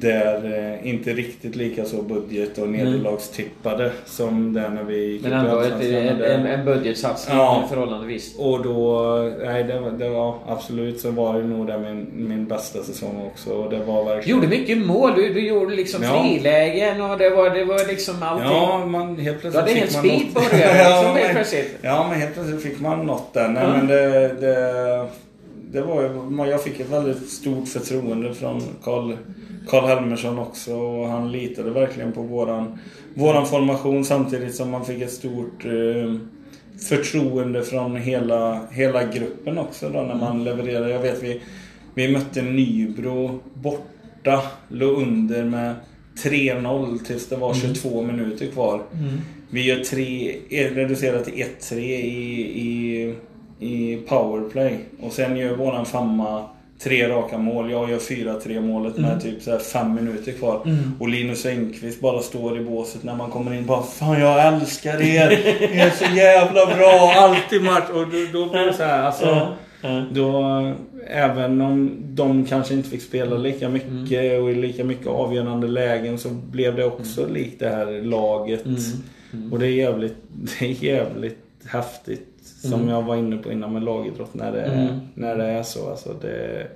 [0.00, 5.32] där eh, inte riktigt lika så budget och nederlagstippade som det när vi gick Men
[5.32, 7.64] ändå ett, en, en, budgetsatsning Ja.
[7.68, 8.34] förhållandevis.
[8.38, 9.02] och då,
[9.44, 13.22] nej det, var- det var absolut så var det nog det min, min bästa säsong
[13.32, 13.50] också.
[13.50, 14.38] Och det var Du verkligen...
[14.38, 15.12] gjorde mycket mål.
[15.16, 16.22] Du, du gjorde liksom Ja.
[16.22, 18.48] frilägen och det var, det var liksom allting.
[18.50, 21.02] Ja, man helt Du plötsligt hade en hel fick man speed på det liksom ja,
[21.02, 21.69] helt men, plötsligt.
[21.82, 23.48] Ja, men helt plötsligt fick man något där.
[23.48, 23.76] Nej, Ja.
[23.76, 25.06] men det, det,
[25.72, 29.12] det var ju, jag fick ett väldigt stort förtroende från Karl,
[29.68, 30.74] Karl Helmersson också.
[30.76, 32.78] Och han litade verkligen på våran,
[33.14, 36.14] våran formation samtidigt som man fick ett stort eh,
[36.88, 40.90] förtroende från hela, hela gruppen också då när man levererade.
[40.90, 41.40] Jag vet vi,
[41.94, 45.74] vi mötte Nybro borta, låg under med
[46.24, 48.82] 3-0 tills det var 22 minuter kvar.
[49.50, 53.14] Vi gör tre, är reducerat till 1-3 i, i,
[53.58, 54.78] i powerplay.
[55.00, 56.44] Och sen gör våran femma
[56.82, 57.70] tre raka mål.
[57.70, 60.62] Jag gör 4-3 målet med typ så fem minuter kvar.
[60.98, 65.02] Och Linus Engqvist bara står i båset när man kommer in bara Fan jag älskar
[65.02, 65.28] er!
[65.74, 67.12] Ni är så jävla bra!
[67.16, 67.88] Alltid match!
[67.88, 70.04] Och då, då blir det så här, alltså, Ja.
[70.12, 70.72] Då,
[71.06, 74.42] även om de kanske inte fick spela lika mycket mm.
[74.42, 77.34] och i lika mycket avgörande lägen så blev det också mm.
[77.34, 78.66] likt det här laget.
[79.32, 79.52] Mm.
[79.52, 80.16] Och det är jävligt,
[80.58, 82.26] det är jävligt häftigt.
[82.62, 82.88] Som mm.
[82.88, 85.00] jag var inne på innan med lagidrott när det, mm.
[85.14, 85.90] när det är så.
[85.90, 86.66] Alltså det,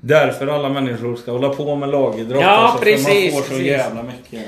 [0.00, 2.42] därför alla människor ska hålla på med lagidrott.
[2.42, 3.06] Ja, alltså, precis.
[3.06, 3.66] För man får så precis.
[3.66, 4.42] jävla mycket.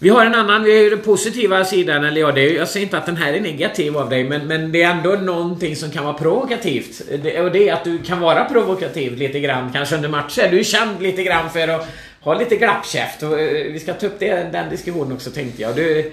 [0.00, 2.68] Vi har en annan, vi har ju den positiva sidan, eller ja, det är, jag
[2.68, 5.76] säger inte att den här är negativ av dig, men, men det är ändå någonting
[5.76, 7.02] som kan vara provokativt.
[7.22, 10.48] Det, och det är att du kan vara provokativ lite grann, kanske under matcher.
[10.50, 11.88] Du är känd lite grann för att
[12.20, 13.22] ha lite glappkäft.
[13.22, 15.76] Och, eh, vi ska ta upp det, den diskussionen också tänkte jag.
[15.76, 16.12] Du,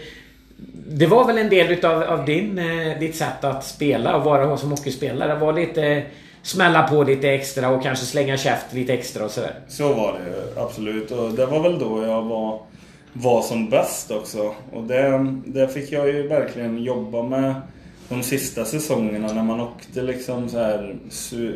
[0.88, 4.58] det var väl en del utav av din, eh, ditt sätt att spela och vara
[4.58, 5.40] som hockeyspelare.
[5.40, 6.04] Var lite
[6.42, 9.54] smälla på lite extra och kanske slänga käft lite extra och sådär.
[9.68, 11.12] Så var det absolut.
[11.12, 12.60] Och det var väl då jag var
[13.14, 14.54] var som bäst också.
[14.74, 17.54] Och det, det fick jag ju verkligen jobba med
[18.10, 20.96] de sista säsongerna när man åkte liksom så här,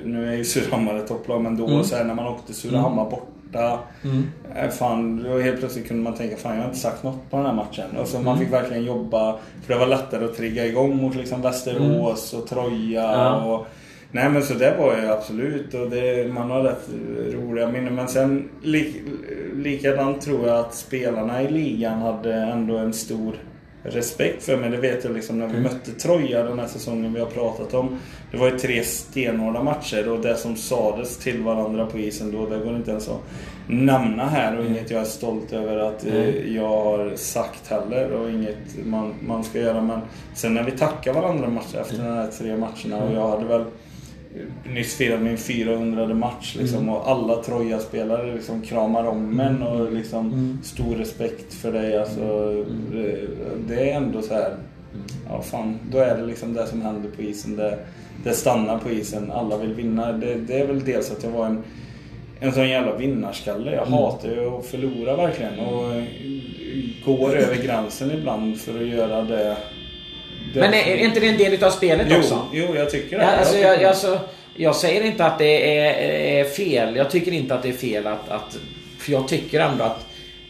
[0.05, 1.83] Nu är ju Surahammar ett topplag men då mm.
[1.83, 3.19] så här, när man åkte Surahammar mm.
[3.51, 3.79] Borta.
[4.03, 4.27] Mm.
[4.55, 7.37] Äh, fan, då helt plötsligt kunde man tänka fan jag har inte sagt något på
[7.37, 7.97] den här matchen.
[7.97, 8.25] Och så mm.
[8.25, 9.37] man fick verkligen jobba.
[9.65, 13.01] För det var lättare att trigga igång mot liksom Västerås och Troja.
[13.01, 13.43] Ja.
[13.43, 13.67] Och,
[14.11, 16.89] Nej men så det var ju absolut och det, man har rätt
[17.33, 17.95] roliga minnen.
[17.95, 18.95] Men sen lik,
[19.55, 23.35] likadant tror jag att spelarna i ligan hade ändå en stor
[23.83, 24.69] respekt för mig.
[24.69, 25.63] Det vet jag liksom när vi mm.
[25.63, 27.99] mötte Troja den här säsongen vi har pratat om.
[28.31, 32.45] Det var ju tre stenhårda matcher och det som sades till varandra på isen då,
[32.45, 33.21] det går inte ens att
[33.67, 36.55] nämna här och inget jag är stolt över att mm.
[36.55, 39.81] jag har sagt heller och inget man, man ska göra.
[39.81, 39.99] Men
[40.33, 42.07] sen när vi tackar varandra matcher efter mm.
[42.07, 43.65] de här tre matcherna och jag hade väl
[44.73, 46.89] nyss firat min 400 match liksom, mm.
[46.89, 49.93] och alla Troja-spelare liksom kramar om en och mm.
[49.93, 50.59] liksom mm.
[50.63, 51.97] stor respekt för dig.
[51.97, 52.65] Alltså, mm.
[52.91, 53.27] det,
[53.67, 54.49] det, är ändå så här.
[54.49, 55.05] Mm.
[55.29, 57.55] Ja, fan, då är det liksom det som händer på isen.
[57.55, 57.77] Det,
[58.23, 59.31] det stannar på isen.
[59.31, 60.11] Alla vill vinna.
[60.11, 61.63] Det, det är väl dels att jag var en,
[62.39, 63.71] en sån jävla vinnarskalle.
[63.71, 63.93] Jag mm.
[63.93, 65.59] hatar ju att förlora verkligen.
[65.59, 65.93] Och
[67.05, 69.57] går över gränsen ibland för att göra det
[70.53, 72.47] men är, är inte det en del utav spelet jo, också?
[72.53, 73.23] Jo, jag tycker det.
[73.23, 74.19] Ja, alltså, jag, alltså,
[74.55, 75.93] jag säger inte att det är,
[76.39, 76.95] är, fel.
[76.95, 78.57] Jag tycker inte att det är fel att, att...
[78.97, 80.05] För jag tycker ändå att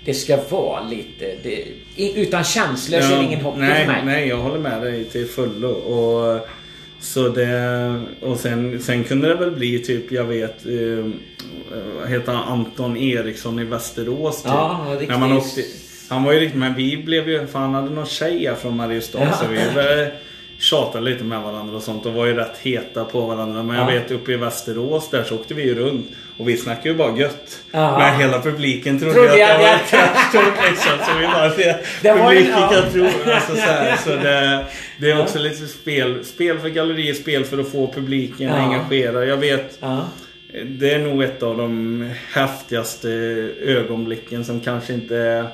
[0.06, 1.36] det ska vara lite...
[1.44, 1.64] Det,
[2.16, 4.02] utan känslor ja, så är det ingen hockey nej, för mig.
[4.06, 5.70] Nej, jag håller med dig till fullo.
[5.70, 6.48] Och,
[7.00, 12.98] så det, och sen, sen kunde det väl bli typ, jag vet, eh, heter Anton
[12.98, 14.44] Eriksson i Västerås.
[14.44, 14.52] Typ.
[14.52, 15.10] Ja, riktigt.
[15.10, 15.62] När man åkte,
[16.10, 19.20] han var ju riktigt, men vi blev ju, för han hade någon tjej från Mariestad
[19.22, 19.32] ja.
[19.34, 19.60] så vi
[20.60, 23.64] tjatade lite med varandra och sånt och var ju rätt heta på varandra.
[23.64, 26.90] Men jag vet uppe i Västerås där så åkte vi ju runt och vi snackade
[26.90, 27.60] ju bara gött.
[27.74, 28.00] Aha.
[28.00, 30.92] Men hela publiken trodde, trodde att jag, var ett liksom.
[31.06, 33.06] Så vi bara, det, det publiken kan tro.
[33.34, 34.66] Alltså, så här, så det,
[35.00, 38.56] det är också lite spel, spel för galleriet, spel för att få publiken ja.
[38.56, 39.28] engagerad.
[39.28, 40.08] Jag vet ja.
[40.66, 43.10] Det är nog ett av de häftigaste
[43.62, 45.48] ögonblicken som kanske inte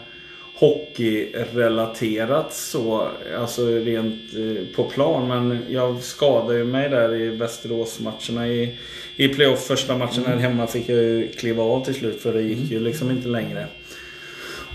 [0.55, 3.07] hockeyrelaterat så,
[3.39, 5.27] alltså rent eh, på plan.
[5.27, 8.77] Men jag skadade ju mig där i Västerås-matcherna i,
[9.15, 9.59] i playoff.
[9.67, 12.79] Första matchen här hemma fick jag ju kliva av till slut för det gick ju
[12.79, 13.67] liksom inte längre.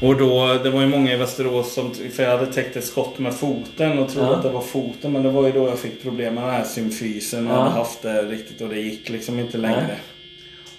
[0.03, 3.19] Och då, det var ju många i Västerås som, för jag hade täckt ett skott
[3.19, 4.37] med foten och trodde ja.
[4.37, 5.13] att det var foten.
[5.13, 7.59] Men det var ju då jag fick problem med den här symfysen och ja.
[7.59, 9.97] hade haft det riktigt och det gick liksom inte längre.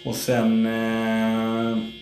[0.03, 0.09] Ja.
[0.09, 0.65] Och sen...
[0.65, 2.00] Eh,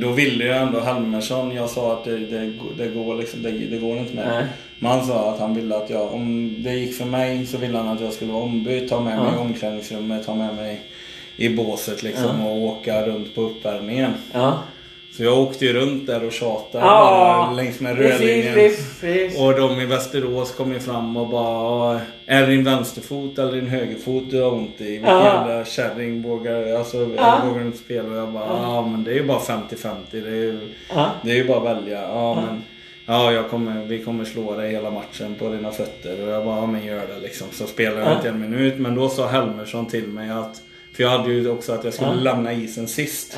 [0.00, 3.78] då ville ju ändå Helmersson, jag sa att det, det, det går liksom, det, det,
[3.78, 4.48] går inte med.
[4.78, 7.78] Men han sa att han ville att jag, om det gick för mig så ville
[7.78, 9.22] han att jag skulle vara ombytt, ta med ja.
[9.22, 10.80] mig i omklädningsrummet, ta med mig
[11.36, 12.46] i båset liksom ja.
[12.46, 14.12] och åka runt på uppvärmningen.
[14.32, 14.58] Ja.
[15.18, 18.70] Så jag åkte ju runt där och tjatade bara längs med rödlinjen.
[19.38, 23.66] Och de i Västerås kom ju fram och bara Är det din vänsterfot eller din
[23.66, 24.84] högerfot du har ont i?
[24.84, 25.24] Vilken ah.
[25.24, 27.40] jävla kärring vågar, alltså, ah.
[27.46, 28.08] vågar inte spela?
[28.08, 29.96] Och jag bara ja ah, men det är ju bara 50-50.
[30.10, 31.06] Det, är ju, ah.
[31.22, 32.02] det är ju bara att välja.
[32.02, 32.62] Ja men
[33.06, 36.22] Ja, jag kommer, vi kommer slå dig hela matchen på dina fötter.
[36.22, 37.46] Och jag bara, ja men gör det liksom.
[37.52, 38.78] Så spelade jag inte en minut.
[38.78, 40.62] Men då sa Helmersson till mig att
[40.96, 43.34] För jag hade ju också att jag skulle lämna isen sist.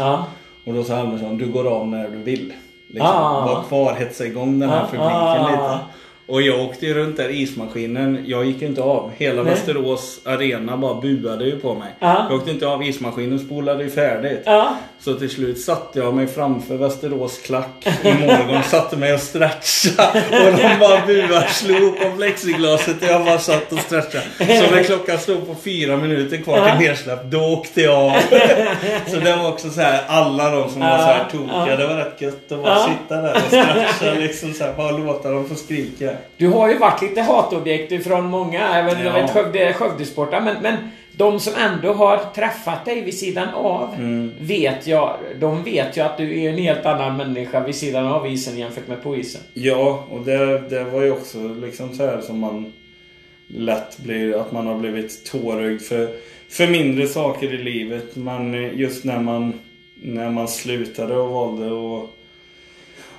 [0.65, 2.53] Och då sa Helmersson, du går av när du vill.
[2.87, 3.07] Liksom.
[3.07, 3.47] Ah.
[3.47, 4.87] Var kvar, hetsa igång den här ah.
[4.87, 5.51] publiken ah.
[5.51, 5.79] lite.
[6.27, 8.25] Och jag åkte ju runt där ismaskinen.
[8.27, 9.11] Jag gick inte av.
[9.17, 9.55] Hela Nej.
[9.55, 11.95] Västerås arena bara buade ju på mig.
[11.99, 12.25] Ah.
[12.29, 12.83] Jag åkte inte av.
[12.83, 14.43] Ismaskinen spolade ju färdigt.
[14.49, 14.69] Ah.
[15.05, 20.23] Så till slut satte jag mig framför Västerås klack i morgon, satte mig och stretchade.
[20.31, 24.25] Och de bara buade, slog på plexiglaset och jag bara satt och stretchade.
[24.39, 28.13] Så när klockan stod på fyra minuter kvar till nedsläpp, då åkte jag av.
[29.07, 31.95] Så det var också så här, alla de som var så här tokiga, det var
[31.95, 35.55] rätt gött att bara sitta där och stretcha liksom så här, bara låta dem få
[35.55, 36.11] skrika.
[36.37, 39.23] Du har ju varit lite hatobjekt ifrån många, även jag Ja.
[39.23, 40.77] vet Skövde, Skövdesportare, men, men
[41.21, 44.31] de som ändå har träffat dig vid sidan av, Mm.
[44.41, 48.27] vet jag, de vet ju att du är en helt annan människa vid sidan av
[48.27, 49.41] isen jämfört med på isen.
[49.55, 52.73] Ja, och det, det var ju också liksom så här som man
[53.47, 56.09] lätt blir, att man har blivit tårögd för,
[56.49, 58.17] för mindre saker i livet.
[58.17, 59.53] Men just när man,
[60.03, 62.11] när man slutade och valde att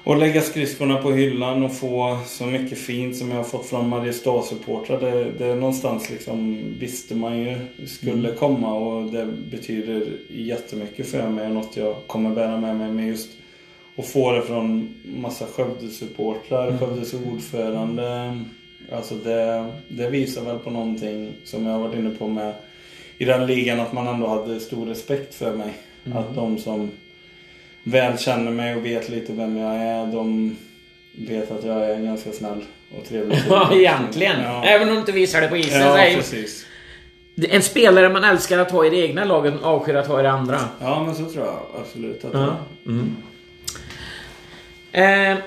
[0.04, 3.90] och lägga skridskorna på hyllan och få så mycket fint som jag har fått från
[3.90, 5.00] Mariestad-supportrar.
[5.00, 11.46] Det, det någonstans liksom visste man ju skulle komma och det betyder jättemycket för mig
[11.46, 12.92] och något jag kommer bära med mig.
[12.92, 13.30] Men just
[13.98, 18.40] att få det från massa Skövde-supportrar, Skövdes ordförande.
[18.92, 22.54] Alltså det, det visar väl på någonting som jag har varit inne på med
[23.18, 25.74] i den ligan att man ändå hade stor respekt för mig.
[26.14, 26.92] Att de som
[27.84, 30.58] väl känner mig och vet lite vem jag är, de
[31.18, 32.66] vet att jag är ganska snäll
[33.00, 33.38] och trevlig.
[33.50, 34.42] Ja, egentligen.
[34.44, 34.64] Ja.
[34.66, 35.82] Även om du inte visar det på isen.
[35.82, 36.66] Ja, är precis.
[37.50, 40.32] en spelare man älskar att ha i det egna laget, avskyr att ha i det
[40.32, 40.60] andra.
[40.82, 42.56] Ja, men så tror jag absolut att Ja.
[42.84, 42.92] det
[44.94, 45.38] Eh,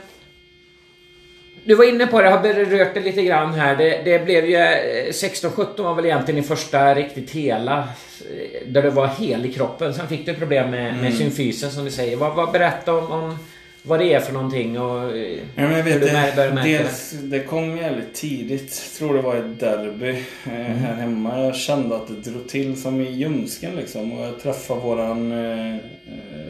[1.65, 3.77] du var inne på det, har berört det lite grann här.
[3.77, 4.57] Det, det blev ju...
[4.57, 7.79] eh, 16-17 var väl egentligen din första riktigt hela...
[7.79, 9.95] eh, Där du var hel i kroppen.
[9.95, 12.17] Sen fick du problem med, med symfysen som du säger.
[12.17, 13.37] Vad, vad, berätta om, om
[13.83, 15.17] vad det är för någonting och...
[15.17, 16.55] eh, Ja, jag hur vet du mär- började det.
[16.55, 18.95] märka Dels, det kom jävligt tidigt.
[18.99, 20.11] Tror det var ett derby
[20.47, 21.41] eh, här hemma.
[21.41, 24.13] Jag kände att det drog till som i ljumsken liksom.
[24.13, 25.81] Och jag träffade våran eh, eh,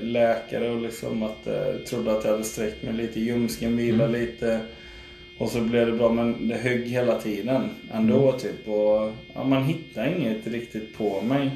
[0.03, 4.07] läkare och liksom att eh, trodde att jag hade sträckt mig lite i ljumsken, vila
[4.07, 4.61] lite.
[5.39, 8.68] Och så blev det bra men det högg hela tiden ändå typ.
[8.68, 11.51] Och ja, man hittade inget riktigt på mig.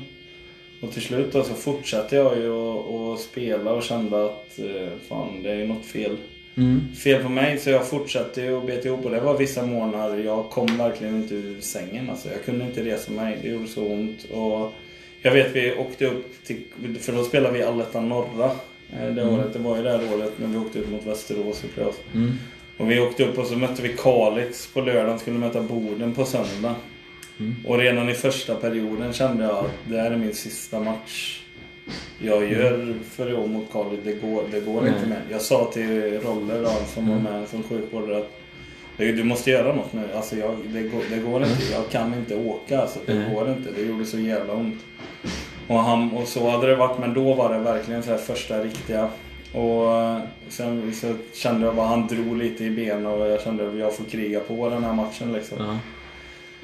[0.81, 5.43] Och till slut då så fortsatte jag ju att spela och kände att eh, fan
[5.43, 6.17] det är något fel
[6.97, 10.19] fel på mig så jag fortsatte ju och bet ihop och det var vissa månader
[10.19, 12.29] jag kom verkligen inte ur sängen alltså.
[12.29, 14.25] Jag kunde inte resa mig, det gjorde så ont.
[14.25, 14.73] Och
[15.23, 16.63] jag vet vi åkte upp till,
[17.01, 18.51] för då spelade vi Allettan norra
[19.01, 19.53] eh, det året.
[19.53, 22.01] Det var ju det här året när vi åkte ut mot Västerås och playoff.
[22.79, 26.25] Och vi åkte upp och så mötte vi Kalix på lördagen, skulle möta Boden på
[26.25, 26.75] söndag.
[27.67, 31.43] Och redan i första perioden kände jag att det här är min sista match
[32.19, 34.03] jag gör för i år mot Kalix.
[34.05, 35.23] Det går, det går inte mer.
[35.31, 38.31] Jag sa till Rolle då, som var med som sjukvårdare att
[38.97, 40.03] "Du- måste göra något nu.
[40.15, 41.63] Alltså jag, det, går, det går inte.
[41.73, 42.81] Jag kan inte åka.
[42.81, 43.35] Alltså, det Nej.
[43.35, 43.71] går inte.
[43.77, 44.79] Det gjorde så jävla ont.
[45.67, 48.65] Och, han, och så hade det varit, men då var det verkligen så här första
[48.65, 49.09] riktiga.
[49.53, 50.19] Och eh,
[50.49, 53.97] sen så kände jag bara, han drog lite i benen och jag kände att jag
[53.97, 55.59] får kriga på den här matchen liksom.
[55.61, 55.79] Ja.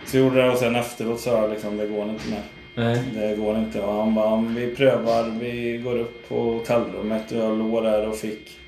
[0.07, 2.43] Så gjorde det och sen efteråt sa jag liksom, det går inte mer.
[2.75, 3.03] Nej.
[3.15, 3.81] Det går inte.
[3.81, 8.17] Och han bara, vi prövar, vi går upp på hotellrummet och jag låg där och
[8.17, 8.59] fick,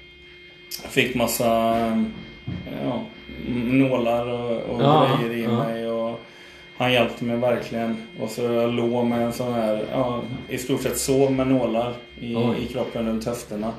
[0.89, 1.47] fick massa
[2.85, 3.03] ja,
[3.57, 5.65] nålar och, och Ja, grejer i ja.
[5.65, 5.91] mig.
[5.91, 6.21] Och
[6.77, 7.97] han hjälpte mig verkligen.
[8.21, 11.95] Och så jag låg med en sån här, ja, i stort sett sov med nålar
[12.21, 12.57] i, Oj.
[12.65, 13.73] i kroppen runt höfterna.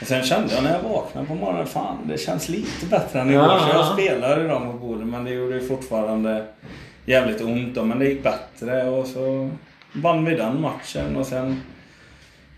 [0.00, 3.30] Och sen kände jag när jag vaknade på morgonen, fan det känns lite bättre än
[3.30, 3.42] igår.
[3.42, 3.92] Ja, Så jag ja.
[3.92, 6.44] spelade idag mot bordet men det gjorde ju fortfarande
[7.04, 9.50] jävligt ont då, men det gick bättre och så
[9.92, 11.60] vann vi den matchen och sen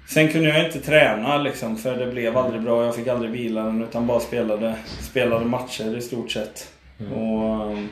[0.08, 2.84] Sen kunde jag inte träna liksom för det blev aldrig bra.
[2.84, 6.72] Jag fick aldrig vila den utan bara spelade, spelade matcher i stort sett.
[7.14, 7.88] Och um,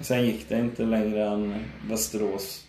[0.00, 1.54] Sen gick det inte längre än
[1.88, 2.64] Västerås.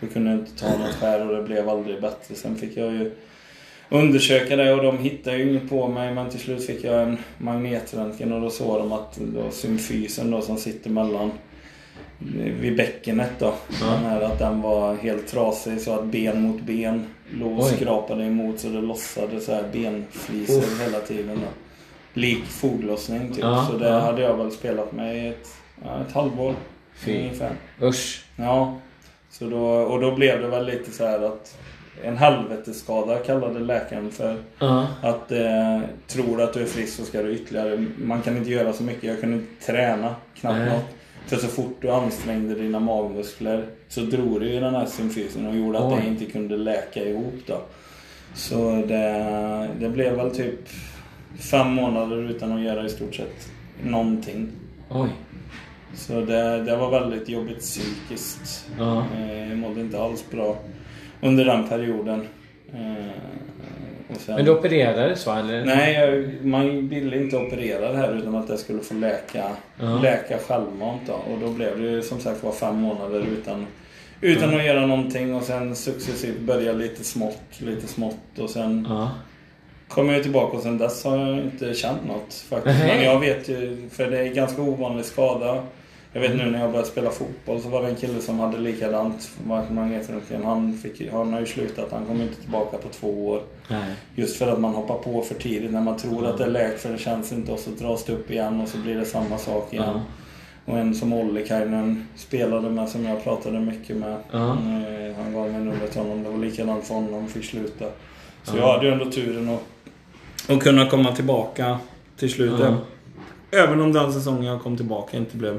[0.00, 2.34] Vi kunde inte ta något skär och det blev aldrig bättre.
[2.34, 3.12] Sen fick jag ju
[3.92, 7.18] undersöka det och de hittade ju inget på mig men till slut fick jag en
[7.38, 11.30] magnetröntgen och då såg de att då symfysen då som sitter mellan
[12.60, 13.54] vid bäckenet då.
[13.80, 18.24] Den här, att den var helt trasig så att ben mot ben låg och skrapade
[18.24, 20.82] emot så det lossade så här benflisor Uff.
[20.86, 21.48] hela tiden då.
[22.20, 23.38] Lik foglossning typ.
[23.44, 23.98] Ja, så det ja.
[23.98, 25.48] hade jag väl spelat med i ett,
[25.84, 26.54] ja, ett halvår.
[26.94, 27.18] Fy.
[27.18, 27.52] Ungefär.
[27.82, 28.24] Usch.
[28.36, 28.78] Ja.
[29.30, 31.58] Så då, och då blev det väl lite så här att
[32.04, 34.36] en helvetesskada kallade läkaren för.
[34.58, 34.86] Ja.
[35.02, 37.86] Att eh, tror att du är frisk så ska du ytterligare.
[37.96, 39.04] Man kan inte göra så mycket.
[39.04, 40.68] Jag kunde inte träna knappt Nej.
[40.70, 40.84] något.
[41.26, 45.56] För så fort du ansträngde dina magmuskler så drog du i den här symfysen och
[45.56, 46.00] gjorde att Oj.
[46.02, 47.60] det inte kunde läka ihop då.
[48.34, 50.68] Så det, det blev väl typ
[51.38, 53.48] fem månader utan att göra i stort sett
[53.84, 54.48] någonting.
[54.90, 55.08] Oj.
[55.94, 58.66] Så det, det var väldigt jobbigt psykiskt.
[58.78, 59.04] Ja.
[59.18, 60.56] Eh, Jag mådde inte alls bra
[61.22, 62.28] under den perioden.
[62.74, 65.38] Eh, sen- Men du opererades va?
[65.38, 65.64] Eller?
[65.64, 69.44] Nej, jag- man ville inte operera det här utan att det skulle få läka,
[69.80, 69.98] Ja.
[70.02, 71.00] läka självmant.
[71.06, 71.12] Då.
[71.12, 73.66] Och då blev det som sagt var fem månader utan,
[74.20, 79.10] utan att göra någonting och sen successivt börja lite smått, lite smått och sen Ja.
[79.88, 82.78] kom jag tillbaka och sen dess har jag inte känt något faktiskt.
[82.86, 85.62] Men jag vet ju, för det är ganska ovanlig skada.
[86.14, 88.58] Jag vet nu när jag började spela fotboll så var det en kille som hade
[88.58, 90.44] likadant magnetröntgen.
[90.44, 93.42] Han, fick, han har ju slutat, han kommer inte tillbaka på två år.
[93.68, 93.94] Nej.
[94.14, 96.80] Just för att man hoppar på för tidigt när man tror att det är läkt
[96.80, 99.38] för det känns inte och så dras det upp igen och så blir det samma
[99.38, 99.84] sak igen.
[99.94, 100.00] Ja.
[100.72, 104.16] Och en som Ollikainen spelade med som jag pratade mycket med.
[104.30, 104.38] Ja.
[104.48, 106.22] Eh, Han gav mig numret till honom.
[106.22, 107.28] Det var likadant för honom.
[107.28, 107.84] Fick sluta.
[108.42, 108.60] Så Ja.
[108.60, 111.78] jag hade ju ändå turen att, att kunna komma tillbaka
[112.16, 112.60] till slut.
[113.50, 115.58] Även om den säsongen jag kom tillbaka inte blev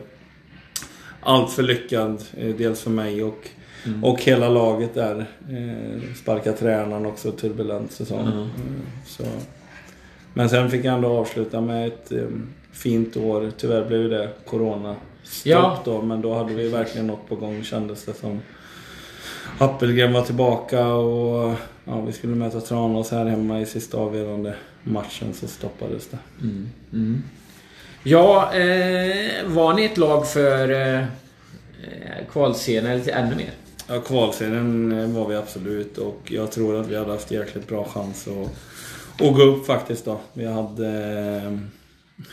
[1.26, 2.24] alltför lyckad.
[2.38, 3.47] eh, Dels för mig och,
[3.86, 4.03] Mm.
[4.03, 5.26] och hela laget där.
[5.49, 8.19] Eh, Sparka tränaren också, turbulent säsong.
[8.28, 8.39] Mm.
[8.39, 8.47] Eh,
[9.07, 9.24] Så.
[10.34, 12.11] Men sen fick jag ändå avsluta med ett
[12.71, 13.51] fint år.
[13.57, 14.95] Tyvärr blev det Corona
[15.43, 15.80] Ja.
[15.86, 16.01] då.
[16.01, 18.39] Men då hade vi verkligen något på gång kändes det som.
[19.57, 21.53] Appelgren var tillbaka och
[21.86, 26.17] ja, vi skulle möta Tranås här hemma i sista avgörande matchen så stoppades det.
[26.41, 26.69] Mm.
[26.93, 27.24] Mm.
[28.03, 31.07] Ja, eh, var ni ett lag för eh, eh
[32.31, 33.51] kvalserien eller ännu mer?
[33.87, 37.87] Ja, kvalserien eh, var vi absolut och jag tror att vi hade haft jäkligt bra
[37.93, 38.47] chans att,
[39.27, 40.19] att gå upp faktiskt då.
[40.33, 40.87] Vi hade...
[41.45, 41.57] eh,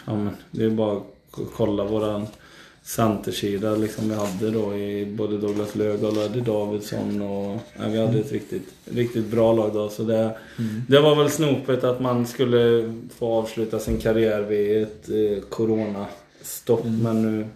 [0.06, 1.04] Ja men det är bara att
[1.56, 2.26] kolla våran
[2.82, 7.60] centersida liksom vi hade då i både Douglas Löfdahl och Eddie Davidsson och...
[7.78, 10.36] Ja, vi hade ett riktigt, riktigt bra lag då så det...
[10.88, 16.84] Det var väl snopet att man skulle få avsluta sin karriär vid ett eh, coronastopp
[16.84, 17.46] men nu...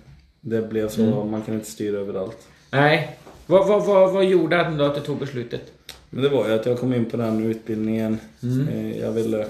[0.47, 2.47] Det blev så, man kan inte styra överallt.
[2.71, 3.19] Nej.
[3.47, 5.73] Vad, vad, vad, vad gjorde ändå att du tog beslutet?
[6.11, 9.47] Men det var ju att jag kom in på den utbildningen eh, jag ville.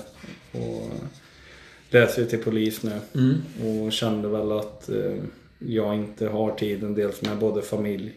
[0.52, 0.90] Och
[1.90, 2.92] läser ju till polis nu.
[3.14, 3.42] Mm.
[3.84, 5.14] Och kände väl att eh,
[5.66, 8.12] jag inte har tiden dels med både familj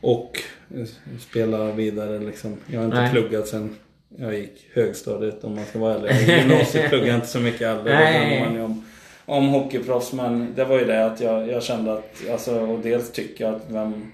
[0.00, 0.42] och
[0.74, 0.84] eh,
[1.20, 2.56] spela vidare liksom.
[2.66, 3.10] Jag har inte Nej.
[3.12, 3.76] pluggat sen
[4.16, 6.38] jag gick högstadiet om man ska vara ärlig.
[6.38, 8.64] Gymnasiet pluggade jag inte så mycket heller.
[8.64, 8.84] Om,
[9.24, 10.12] om hockeyproffs.
[10.12, 13.54] Men det var ju det att jag, jag kände att, alltså, och dels tycker jag
[13.54, 14.12] att vem,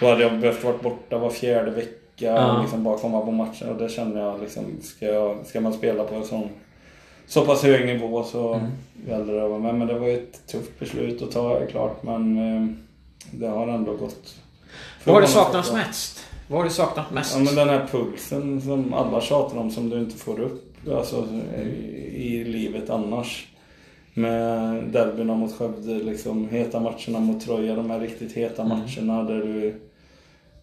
[0.00, 2.52] då hade jag behövt vara borta var fjärde vecka Ja.
[2.56, 3.70] och liksom bara komma på matcher.
[3.70, 6.48] Och det kände jag liksom, ska, jag, ska man spela på en sån
[7.26, 8.70] så pass hög nivå så Mm.
[9.08, 9.74] gällde det att vara med.
[9.74, 12.02] Men det var ju ett tufft beslut att ta, är klart.
[12.02, 12.66] Men eh,
[13.30, 14.34] det har ändå gått.
[15.04, 16.26] Vad har du saknat mest?
[16.48, 17.36] Vad har du saknat mest?
[17.38, 21.26] Ja men den här pulsen som alla tjatar om som du inte får upp alltså,
[21.62, 23.46] i, i livet annars.
[24.16, 28.78] Med derbyna mot Skövde, liksom, heta matcherna mot Troja, de här riktigt heta Mm.
[28.78, 29.80] matcherna där du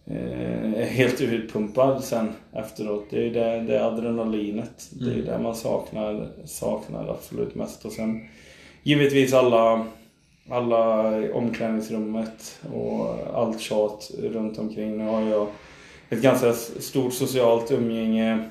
[0.06, 3.04] eh, helt utpumpad sen efteråt.
[3.10, 4.88] Det är det, det adrenalinet.
[4.90, 5.26] Det är Mm.
[5.26, 7.84] det man saknar, saknar absolut mest.
[7.84, 8.28] Och sen
[8.82, 9.86] givetvis alla,
[10.50, 14.98] alla omklädningsrummet och allt tjat runt omkring.
[14.98, 15.46] Nu har jag
[16.10, 18.48] ett ganska stort socialt umgänge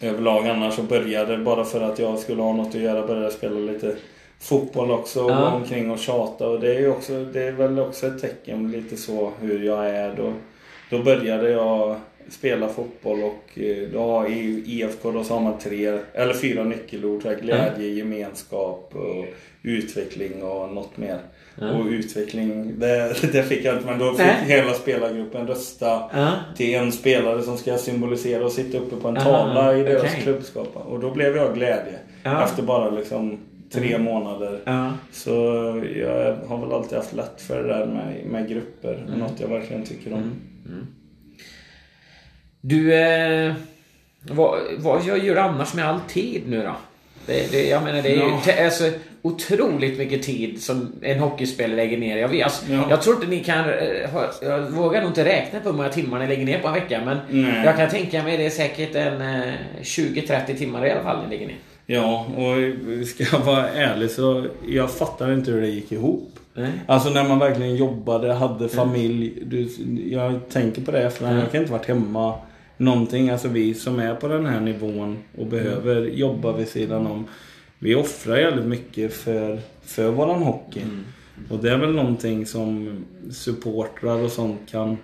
[0.00, 3.58] överlag annars och började bara för att jag skulle ha något att göra började spela
[3.72, 3.96] lite
[4.40, 5.52] fotboll också och Ja.
[5.52, 8.96] omkring och tjata och det är ju också, det är väl också ett tecken lite
[8.96, 10.32] så hur jag är då.
[10.90, 11.96] Då började jag
[12.28, 16.64] spela fotboll och eh, då har i IFK då så har man tre eller fyra
[16.64, 17.22] nyckelord.
[17.22, 19.24] Så glädje, gemenskap och
[19.62, 21.18] utveckling och något mer.
[21.60, 21.70] Ja.
[21.70, 24.44] Och utveckling, det, det fick jag inte men då fick Nej.
[24.46, 26.30] hela spelargruppen rösta Ja.
[26.56, 30.02] till en spelare som ska symbolisera och sitta uppe på en Aha, tavla i deras
[30.02, 30.20] okej.
[30.22, 30.68] klubbskap.
[30.74, 31.98] Och då blev jag glädje.
[32.44, 33.38] Efter bara liksom
[33.70, 34.60] tre månader.
[34.64, 34.92] Ja.
[35.12, 35.30] Så
[35.96, 39.04] jag har väl alltid haft lätt för det där med, med grupper.
[39.08, 39.18] Mm.
[39.18, 40.32] Något jag verkligen tycker om.
[42.60, 43.52] Du, eh,
[44.22, 46.76] vad, vad jag gör annars med all tid nu då?
[47.26, 48.42] Det, det, jag menar, det är ju Ja.
[48.44, 48.90] det är så
[49.22, 52.16] otroligt mycket tid som en hockeyspelare lägger ner.
[52.16, 52.86] Jag, vet, alltså, Ja.
[52.90, 53.68] jag tror inte ni kan...
[53.70, 54.10] eh,
[54.42, 57.02] Jag vågar nog inte räkna på hur många timmar ni lägger ner på en vecka,
[57.04, 57.64] men Nej.
[57.64, 59.52] jag kan tänka mig det är säkert en eh,
[59.82, 61.56] 20-30 timmar i alla fall ni lägger ner.
[61.86, 66.30] Ja, och ska jag vara ärlig så jag fattar inte hur det gick ihop.
[66.54, 66.72] Nej.
[66.86, 69.42] Alltså när man verkligen jobbade, hade familj.
[69.46, 69.68] Du,
[70.10, 71.34] jag tänker på det efterhand.
[71.34, 71.44] Mm.
[71.44, 72.34] Jag kan inte varit hemma
[72.76, 73.30] någonting.
[73.30, 77.24] Alltså vi som är på den här nivån och behöver jobba vid sidan om.
[77.78, 80.82] Vi offrar jävligt mycket för, för våran hockey.
[81.50, 82.98] Och det är väl någonting som
[83.30, 84.98] supportrar och sånt kan,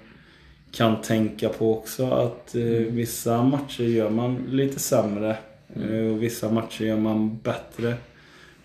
[0.73, 2.11] kan tänka på också.
[2.11, 5.37] Att eh, vissa matcher gör man lite sämre.
[5.77, 7.95] Eh, och vissa matcher gör man bättre.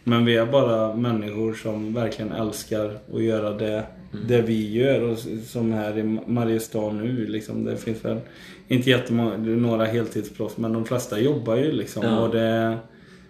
[0.07, 3.83] Men vi är bara människor som verkligen älskar att göra det,
[4.27, 5.01] det vi gör.
[5.01, 7.65] Och som här i Mariestad nu liksom.
[7.65, 8.19] Det finns väl
[8.67, 12.03] inte jättemånga, några heltidsproffs men de flesta jobbar ju liksom.
[12.03, 12.19] Ja.
[12.19, 12.77] Och det,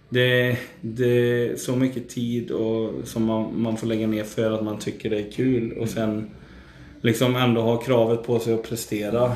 [0.10, 1.06] det, det
[1.50, 5.10] är så mycket tid och, som man, man får lägga ner för att man tycker
[5.10, 5.78] det är kul.
[5.78, 6.30] Och sen
[7.02, 9.32] liksom ändå ha kravet på sig att prestera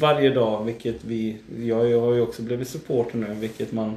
[0.00, 0.64] varje dag.
[0.64, 3.94] Vilket vi, jag, jag har ju också blivit supporter nu, vilket man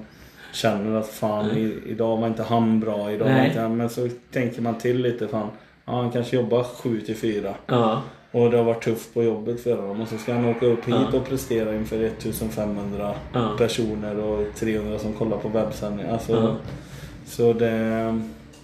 [0.54, 3.78] känner att fan i, idag var inte han bra, idag var inte han.
[3.78, 5.48] Men så tänker man till lite fan,
[5.86, 7.54] ja, han kanske jobbar 7 till 4.
[7.66, 8.02] Ja.
[8.32, 10.02] Och det har varit tufft på jobbet för honom.
[10.02, 11.18] Och så ska han åka upp hit Ja.
[11.18, 13.50] och prestera inför 1500 Ja.
[13.58, 16.06] personer och 300 som kollar på webbsändning.
[16.10, 16.56] Alltså.
[17.26, 18.22] Så det...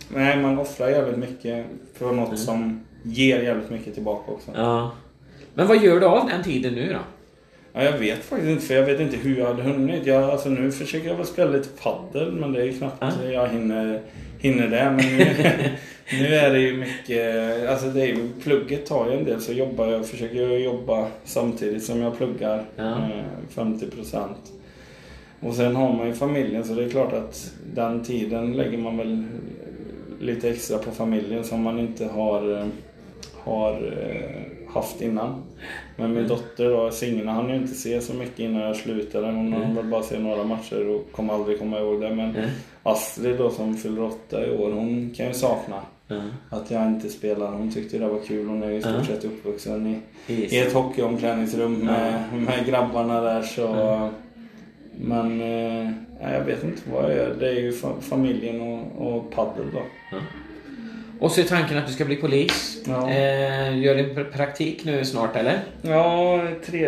[0.09, 4.51] Nej, man offrar jävligt mycket för något som ger jävligt mycket tillbaka också.
[5.53, 6.99] Men vad gör du av den tiden nu då?
[7.83, 10.05] Jag vet faktiskt inte, för jag vet inte hur jag hade hunnit.
[10.05, 13.29] Jag, alltså, nu försöker jag väl spela lite paddel men det är knappt Ja.
[13.31, 14.01] jag hinner,
[14.39, 14.83] hinner det.
[14.97, 15.25] Men nu,
[16.19, 17.69] nu är det ju mycket...
[17.69, 21.07] Alltså det är ju, plugget tar ju en del så jobbar jag, försöker jag jobba
[21.23, 22.91] samtidigt som jag pluggar Ja.
[22.91, 24.27] eh, 50%.
[25.39, 28.97] Och sen har man ju familjen så det är klart att den tiden lägger man
[28.97, 29.23] väl
[30.19, 32.65] lite extra på familjen som man inte har, eh,
[33.43, 34.41] har eh,
[34.75, 35.43] haft innan.
[35.97, 39.27] Men min dotter då, Signe, hann ju inte se så mycket innan jag slutade.
[39.27, 42.15] Hon har väl bara sett några matcher och kommer aldrig komma ihåg det.
[42.15, 42.49] Men Mm.
[42.83, 45.75] Astrid då som fyller åtta i år, hon kan ju sakna
[46.07, 46.21] Ja.
[46.49, 47.51] att jag inte spelar.
[47.51, 48.47] Hon tyckte det var kul.
[48.47, 49.03] Hon är ju i stort Ja.
[49.05, 54.09] sett uppvuxen i, i ett hockeyomklädningsrum med, med grabbarna där så...
[54.97, 55.91] Men eh,
[56.33, 57.35] jag vet inte vad jag gör.
[57.39, 59.81] Det är ju fa- familjen och, och paddel då.
[61.19, 62.83] Och så är tanken att du ska bli polis.
[62.87, 63.09] Ja.
[63.09, 65.59] Eh, gör din pr- praktik nu snart eller?
[65.81, 66.79] Ja, 3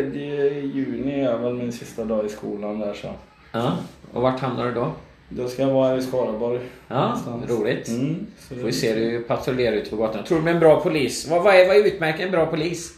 [0.74, 3.08] juni är väl min sista dag i skolan där så.
[3.52, 3.78] Ja.
[4.14, 4.92] Och vart hamnar du då?
[5.30, 6.60] Då ska jag vara i Skaraborg.
[6.88, 7.50] Ja, någonstans.
[7.50, 7.88] roligt.
[7.88, 10.24] Mm, så Får vi se du patrullerar ute på gatan.
[10.24, 11.28] Tror du med en bra polis?
[11.30, 12.92] Vad, vad, är, vad utmärker en bra polis?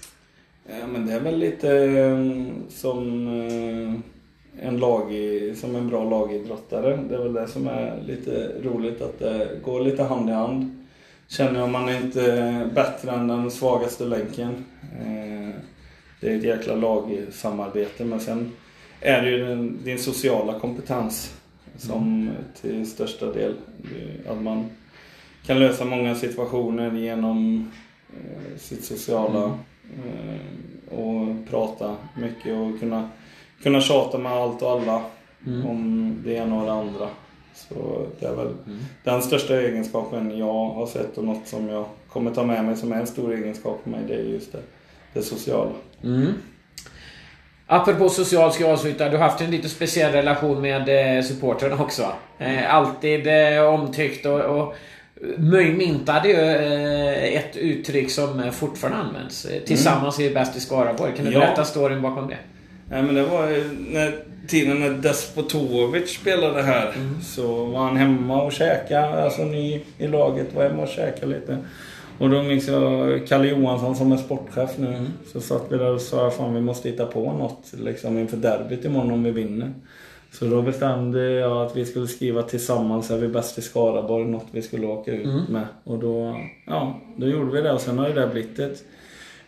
[0.67, 2.17] Ja, men det är väl lite eh,
[2.69, 5.11] som eh, en lag
[5.55, 6.99] som en bra lagidrottare.
[7.09, 10.78] Det är väl det som är lite roligt att det går lite hand i hand.
[11.31, 14.65] Känner jag man är inte bättre än den svagaste länken.
[14.99, 15.55] Eh,
[16.21, 18.51] Det är ett jäkla lagsamarbete men sen
[19.01, 21.35] är det ju din, din sociala kompetens
[21.77, 22.29] som
[22.61, 24.69] till största del eh, att man
[25.45, 27.71] kan lösa många situationer genom
[28.09, 29.45] eh, sitt sociala
[30.05, 33.09] eh, och prata mycket och kunna,
[33.63, 35.01] kunna tjata med allt och alla
[35.45, 37.09] om det ena och det andra.
[37.69, 38.47] Så det är väl
[39.03, 42.91] den största egenskapen jag har sett och något som jag kommer ta med mig som
[42.91, 44.59] är en stor egenskap för mig, det är just det,
[45.13, 45.71] det sociala.
[46.03, 46.33] Mm.
[47.67, 49.09] Apropå social ska jag avsluta.
[49.09, 52.11] Du har haft en lite speciell relation med eh, supportrarna också.
[52.39, 54.75] Eh, alltid eh, omtyckt och, och
[55.37, 56.35] myntade ju
[57.37, 59.47] ett uttryck som fortfarande används.
[59.65, 61.15] Tillsammans är vi bäst i Skaraborg.
[61.15, 61.39] Kan du Ja.
[61.39, 62.37] berätta storyn bakom det?
[62.89, 63.47] Nej men det var
[63.93, 66.93] när, tiden när Despotovic spelade här.
[67.23, 71.57] Så var han hemma och käkade, alltså ni i laget var hemma och käkade lite.
[72.19, 75.05] Och då minns jag Kalle Johansson som är sportchef nu.
[75.33, 78.85] Så satt vi där och sa fan vi måste hitta på något liksom inför derbyt
[78.85, 79.73] imorgon om vi vinner.
[80.31, 84.47] Så då bestämde jag att vi skulle skriva tillsammans är vi bäst i Skaraborg, något
[84.51, 85.65] vi skulle åka ut med.
[85.83, 88.83] Och då, ja, då gjorde vi det och sen har ju det blivit ett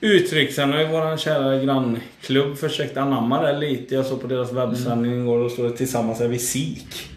[0.01, 0.53] uttryck.
[0.53, 3.95] Sen har ju våran kära grannklubb försökt anamma det lite.
[3.95, 7.07] Jag såg på deras webbsändning igår och står det tillsammans är vi SIK.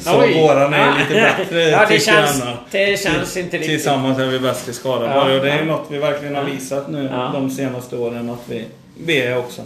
[0.00, 0.34] Så Oj.
[0.42, 0.94] våran är Ja.
[0.98, 4.72] lite bättre Ja, det tycker känns- det känns inte riktigt- Tillsammans är vi bäst i
[4.72, 5.64] Skaraborg Ja, och det är ja.
[5.64, 7.30] något vi verkligen har visat nu Ja.
[7.34, 8.64] de senaste åren att vi,
[9.06, 9.62] vi är också.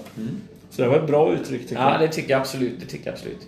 [0.70, 2.00] Så det var ett bra uttryck tycker Ja, jag.
[2.00, 2.80] det tycker jag absolut.
[2.80, 3.40] Det tycker jag absolut.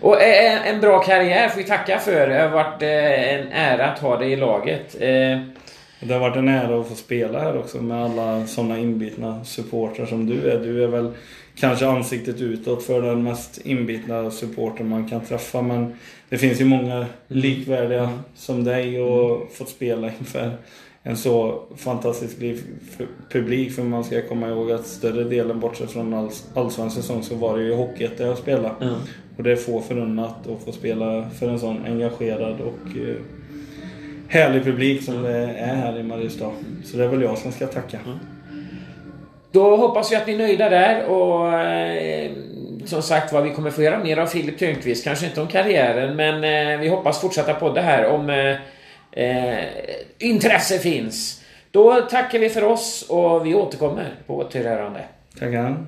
[0.00, 2.26] Och eh, en bra karriär får vi tacka för.
[2.28, 4.96] Det har varit eh, en ära att ha dig i laget.
[6.00, 10.06] Det har varit en ära att få spela här också med alla sådana inbitna supportrar
[10.06, 10.60] som du är.
[10.60, 11.12] Du är väl
[11.54, 15.62] kanske ansiktet utåt för den mest inbitna supporter man kan träffa.
[15.62, 15.94] Men
[16.28, 20.52] det finns ju många likvärdiga som dig och fått spela inför
[21.02, 22.36] en så fantastisk
[23.32, 23.72] publik.
[23.72, 27.58] För man ska komma ihåg att större delen, bortsett från all, allsvensk säsong, så var
[27.58, 28.74] det ju Hockeyettan jag spelade.
[28.80, 28.94] Ja.
[29.36, 33.16] Och det är få förunnat att få spela för en sån engagerad och eh,
[34.30, 36.52] härlig publik som det är här i Mariestad.
[36.84, 37.98] Så det är väl jag som ska tacka.
[39.52, 42.30] Då hoppas vi att ni är nöjda där och eh,
[42.84, 45.04] som sagt var vi kommer få göra mer av Filip Törnqvist.
[45.04, 48.56] Kanske inte om karriären men eh, vi hoppas fortsätta podda här om eh,
[49.24, 49.64] eh,
[50.18, 51.44] intresse finns.
[51.70, 55.00] Då tackar vi för oss och vi återkommer på återhörande.
[55.38, 55.86] Tackar.